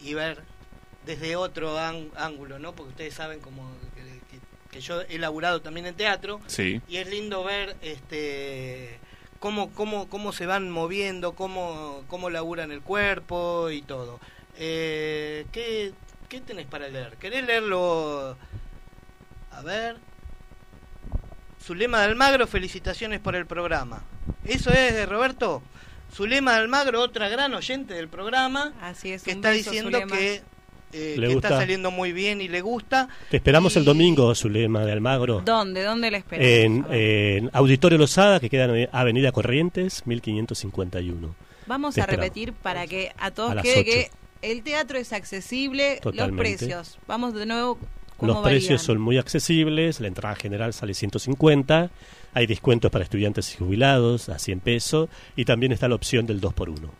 [0.00, 0.42] y ver
[1.06, 2.72] desde otro án- ángulo, ¿no?
[2.72, 3.68] Porque ustedes saben como
[4.70, 6.40] que, yo he laburado también en teatro.
[6.46, 6.80] Sí.
[6.88, 8.98] Y es lindo ver este
[9.38, 14.20] cómo, cómo, cómo se van moviendo, cómo, cómo laburan el cuerpo y todo.
[14.56, 15.92] Eh, ¿qué,
[16.28, 17.16] ¿Qué tenés para leer?
[17.16, 18.36] ¿Querés leerlo?
[19.50, 19.96] A ver.
[21.62, 24.02] Zulema de Almagro, felicitaciones por el programa.
[24.44, 25.62] ¿Eso es de Roberto?
[26.14, 29.22] Zulema de Almagro, otra gran oyente del programa, Así es.
[29.22, 30.16] que está beso, diciendo Zulema.
[30.16, 30.42] que,
[30.92, 31.48] eh, Le que gusta.
[31.48, 33.08] está saliendo muy bien y le gusta.
[33.30, 35.40] Te esperamos el domingo, Zulema de Almagro.
[35.44, 35.82] ¿Dónde?
[35.82, 36.50] ¿Dónde la esperamos?
[36.50, 41.34] En, en Auditorio Losada, que queda en Avenida Corrientes, 1551.
[41.66, 42.24] Vamos Te a esperamos.
[42.26, 43.84] repetir para que a todos A quede ocho.
[43.84, 44.10] que
[44.42, 46.56] el teatro es accesible, los Totalmente.
[46.58, 46.98] precios.
[47.06, 47.78] Vamos de nuevo.
[48.16, 48.86] ¿cómo Los precios varían?
[48.86, 51.90] son muy accesibles, la entrada general sale 150,
[52.34, 56.38] hay descuentos para estudiantes y jubilados a 100 pesos y también está la opción del
[56.38, 56.90] 2 por 1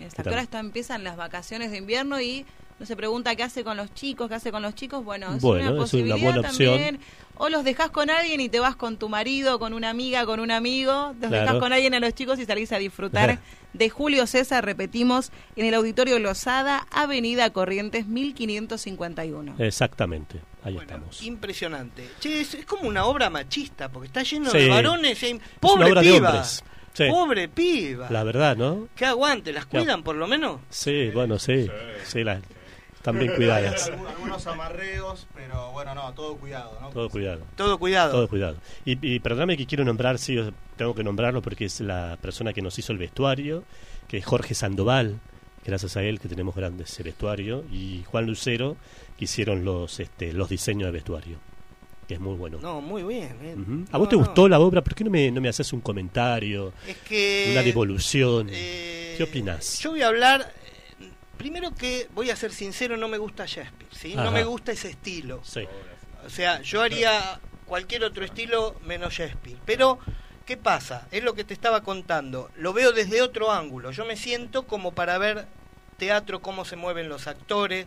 [0.00, 0.30] Exacto.
[0.30, 2.46] Ahora está- empiezan las vacaciones de invierno y
[2.86, 5.04] se pregunta qué hace con los chicos, qué hace con los chicos.
[5.04, 6.74] Bueno, es Bueno, una es una posibilidad buena opción.
[6.74, 7.00] también.
[7.42, 10.40] O los dejas con alguien y te vas con tu marido, con una amiga, con
[10.40, 11.14] un amigo.
[11.20, 11.44] Los Claro.
[11.46, 13.38] dejas con alguien a los chicos y salís a disfrutar
[13.72, 19.54] de Julio César, repetimos, en el Auditorio Losada, Avenida Corrientes 1551.
[19.58, 21.22] Exactamente, ahí estamos.
[21.22, 22.08] Impresionante.
[22.20, 24.58] Che, es, es como una obra machista, porque está lleno Sí.
[24.58, 25.22] de varones.
[25.22, 26.28] y Es Pobre una obra de piba.
[26.30, 26.64] hombres.
[26.92, 27.04] Sí.
[27.08, 28.08] Pobre piba.
[28.10, 28.88] La verdad, ¿no?
[28.96, 29.70] Que aguante, ¿las Ya.
[29.70, 30.60] cuidan por lo menos?
[30.70, 31.68] Sí, bueno, sí,
[32.04, 32.42] sí, las-
[33.04, 33.88] Hay cuidadas.
[33.88, 36.88] algunos- amarreos, pero bueno, no, todo cuidado, ¿no?
[36.90, 37.42] Todo cuidado.
[37.56, 38.12] Todo cuidado.
[38.12, 38.56] Todo cuidado.
[38.84, 40.38] Y, y perdóname que quiero nombrar, sí,
[40.76, 43.64] tengo que nombrarlo porque es la persona que nos hizo el vestuario,
[44.08, 45.18] que es Jorge Sandoval,
[45.64, 48.76] gracias a él que tenemos grandes eh, vestuario, y Juan Lucero,
[49.18, 51.36] que hicieron los, este, los diseños de vestuario,
[52.08, 52.58] que es muy bueno.
[52.62, 53.36] No, muy bien.
[53.60, 53.84] Ujú.
[53.90, 54.22] ¿A No, vos te no.
[54.24, 54.82] gustó la obra?
[54.82, 56.72] ¿Por qué no me, no me haces un comentario?
[56.88, 57.48] Es que...
[57.52, 58.48] Una devolución.
[58.50, 59.78] eh, ¿Qué opinás?
[59.80, 60.52] Yo voy a hablar...
[61.40, 64.14] Primero que, voy a ser sincero, no me gusta Shakespeare, ¿sí?
[64.14, 65.40] No me gusta ese estilo.
[65.42, 65.66] Sí.
[66.26, 69.56] O sea, yo haría cualquier otro estilo menos Shakespeare.
[69.64, 69.98] Pero,
[70.44, 71.08] ¿qué pasa?
[71.10, 72.50] Es lo que te estaba contando.
[72.56, 73.90] Lo veo desde otro ángulo.
[73.90, 75.46] Yo me siento como para ver
[75.96, 77.86] teatro, cómo se mueven los actores,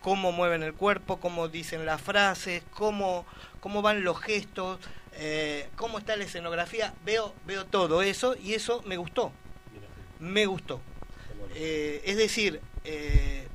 [0.00, 3.26] cómo mueven el cuerpo, cómo dicen las frases, cómo,
[3.58, 4.78] cómo van los gestos,
[5.14, 6.94] eh, cómo está la escenografía.
[7.04, 9.32] Veo, veo todo eso y eso me gustó.
[10.20, 10.80] Me gustó.
[11.56, 13.48] Eh, es decir, eh,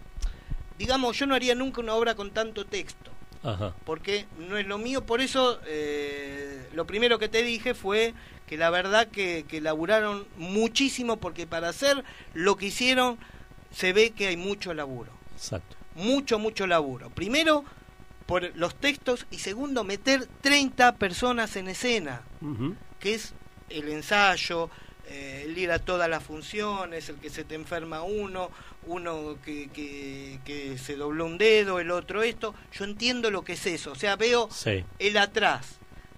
[0.77, 3.11] digamos, yo no haría nunca una obra con tanto texto
[3.43, 3.73] Ajá.
[3.85, 5.05] porque no es lo mío.
[5.05, 8.13] Por eso, eh, lo primero que te dije fue
[8.47, 12.03] que la verdad que, que laburaron muchísimo, porque para hacer
[12.33, 13.17] lo que hicieron
[13.71, 15.11] se ve que hay mucho laburo.
[15.35, 15.75] Exacto.
[15.95, 17.09] Mucho, mucho laburo.
[17.11, 17.63] Primero,
[18.25, 22.21] por los textos, y segundo, meter 30 personas en escena,
[22.99, 23.33] que es
[23.69, 24.69] el ensayo,
[25.07, 28.51] eh, el ir a todas las funciones, el que se te enferma uno,
[28.85, 32.53] uno que, que, que se dobló un dedo, el otro esto.
[32.73, 33.91] Yo entiendo lo que es eso.
[33.91, 34.83] O sea, veo Sí.
[34.99, 35.77] el atrás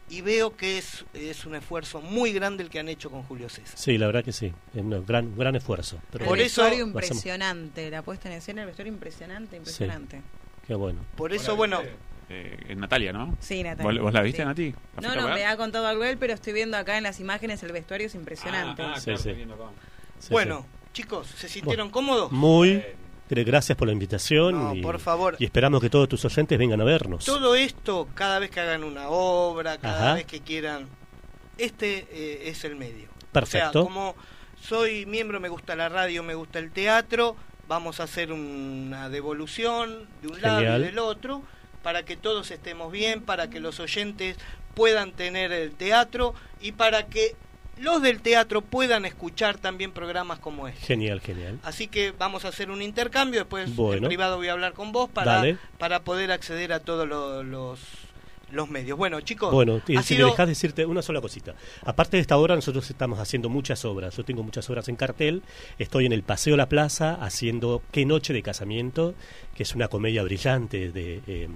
[0.09, 3.49] y veo que es, es un esfuerzo muy grande el que han hecho con Julio
[3.49, 3.77] César.
[3.77, 4.53] Sí, la verdad que sí.
[4.73, 5.99] Es un gran, gran esfuerzo.
[6.11, 10.21] Pero el Por eso- vestuario impresionante, la puesta en escena, el vestuario impresionante, impresionante.
[10.67, 10.99] Qué bueno.
[11.15, 11.81] Por eso, bueno,
[12.33, 13.35] Eh, Natalia, ¿no?
[13.41, 13.91] Sí, Natalia.
[13.91, 14.45] ¿Vos, vos la viste, Sí.
[14.47, 14.73] Nati?
[15.01, 17.61] ¿La No, no, me ha contado algo él, pero estoy viendo acá en las imágenes
[17.63, 18.81] el vestuario es impresionante.
[18.83, 19.29] Ah, ah, Sí, claro, sí.
[19.29, 19.65] estoy viendo acá.
[20.19, 22.31] Sí, bueno, chicos, ¿se sintieron cómodos?
[22.31, 22.83] Muy.
[23.29, 24.55] gr- Gracias por la invitación.
[24.55, 25.37] No, y, por favor.
[25.39, 27.23] Y esperamos que todos tus oyentes vengan a vernos.
[27.25, 30.13] Todo esto, cada vez que hagan una obra, cada Ajá.
[30.15, 30.87] vez que quieran,
[31.57, 33.07] este eh, es el medio.
[33.31, 33.69] Perfecto.
[33.69, 34.15] O sea, como
[34.61, 37.35] soy miembro, me gusta la radio, me gusta el teatro,
[37.69, 41.41] vamos a hacer una devolución de un lado y del otro,
[41.83, 44.35] para que todos estemos bien, para que los oyentes
[44.75, 47.35] puedan tener el teatro y para que
[47.81, 50.85] los del teatro puedan escuchar también programas como este.
[50.85, 51.59] Genial, genial.
[51.63, 55.09] Así que vamos a hacer un intercambio, después en privado voy a hablar con vos
[55.09, 55.57] para, Dale.
[55.77, 57.79] para poder acceder a todos lo- los,
[58.51, 58.97] los medios.
[58.97, 61.55] Bueno, chicos, Bueno, si sido- me dejas decirte una sola cosita.
[61.85, 64.15] Aparte de esta obra, nosotros estamos haciendo muchas obras.
[64.17, 65.41] Yo tengo muchas obras en cartel.
[65.79, 69.15] Estoy en el Paseo La Plaza haciendo Qué Noche de Casamiento,
[69.55, 71.47] que es una comedia brillante de eh,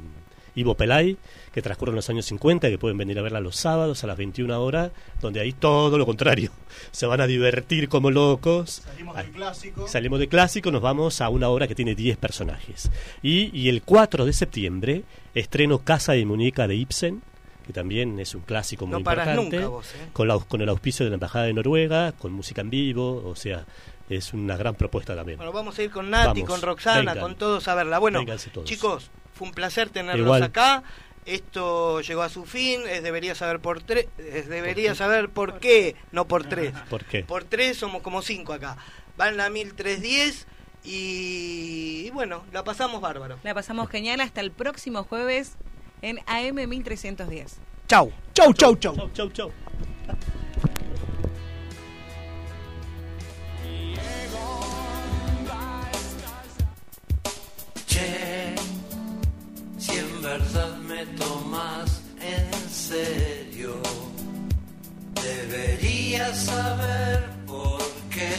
[0.55, 1.17] Ivo Pelay,
[1.53, 4.17] que transcurre en los años 50, que pueden venir a verla los sábados a las
[4.17, 4.91] 21 horas,
[5.21, 6.51] donde hay todo lo contrario.
[6.91, 8.81] Se van a divertir como locos.
[8.85, 9.87] Salimos del clásico.
[9.87, 12.89] Salimos de clásico, nos vamos a una obra que tiene 10 personajes.
[13.21, 15.03] Y, y el 4 de septiembre
[15.33, 17.21] estreno Casa de Muñeca de Ibsen,
[17.67, 19.57] que también es un clásico muy No paras importante.
[19.57, 20.09] nunca vos, ¿eh?
[20.13, 23.35] con, la- con el auspicio de la Embajada de Noruega, con música en vivo, o
[23.35, 23.65] sea,
[24.07, 25.37] es una gran propuesta también.
[25.37, 27.19] Bueno, vamos a ir con Nati, Vamos, con Roxana, vengan.
[27.19, 27.97] con todos a verla.
[27.97, 28.67] Bueno, todos.
[28.67, 30.43] chicos, fue un placer tenerlos Igual.
[30.43, 30.83] acá.
[31.25, 35.95] Esto llegó a su fin, es debería saber por tres, es debería saber por qué,
[36.11, 36.71] no por tres.
[36.89, 37.23] ¿Por qué?
[37.23, 38.77] Por tres somos como cinco acá.
[39.17, 40.45] Van la 1310
[40.83, 43.39] y, y bueno, la pasamos bárbaro.
[43.43, 45.53] La pasamos genial hasta el próximo jueves
[46.03, 47.57] en AM 1310.
[47.87, 48.11] Chau.
[48.33, 48.95] Chau, chau, chau.
[48.95, 49.51] Chau, chau, chau.
[61.05, 63.81] me tomas en serio.
[65.21, 68.35] Deberías saber por qué.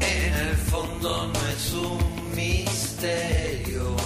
[0.00, 3.96] En el fondo no es un misterio.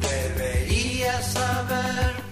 [0.00, 2.27] Deberías saber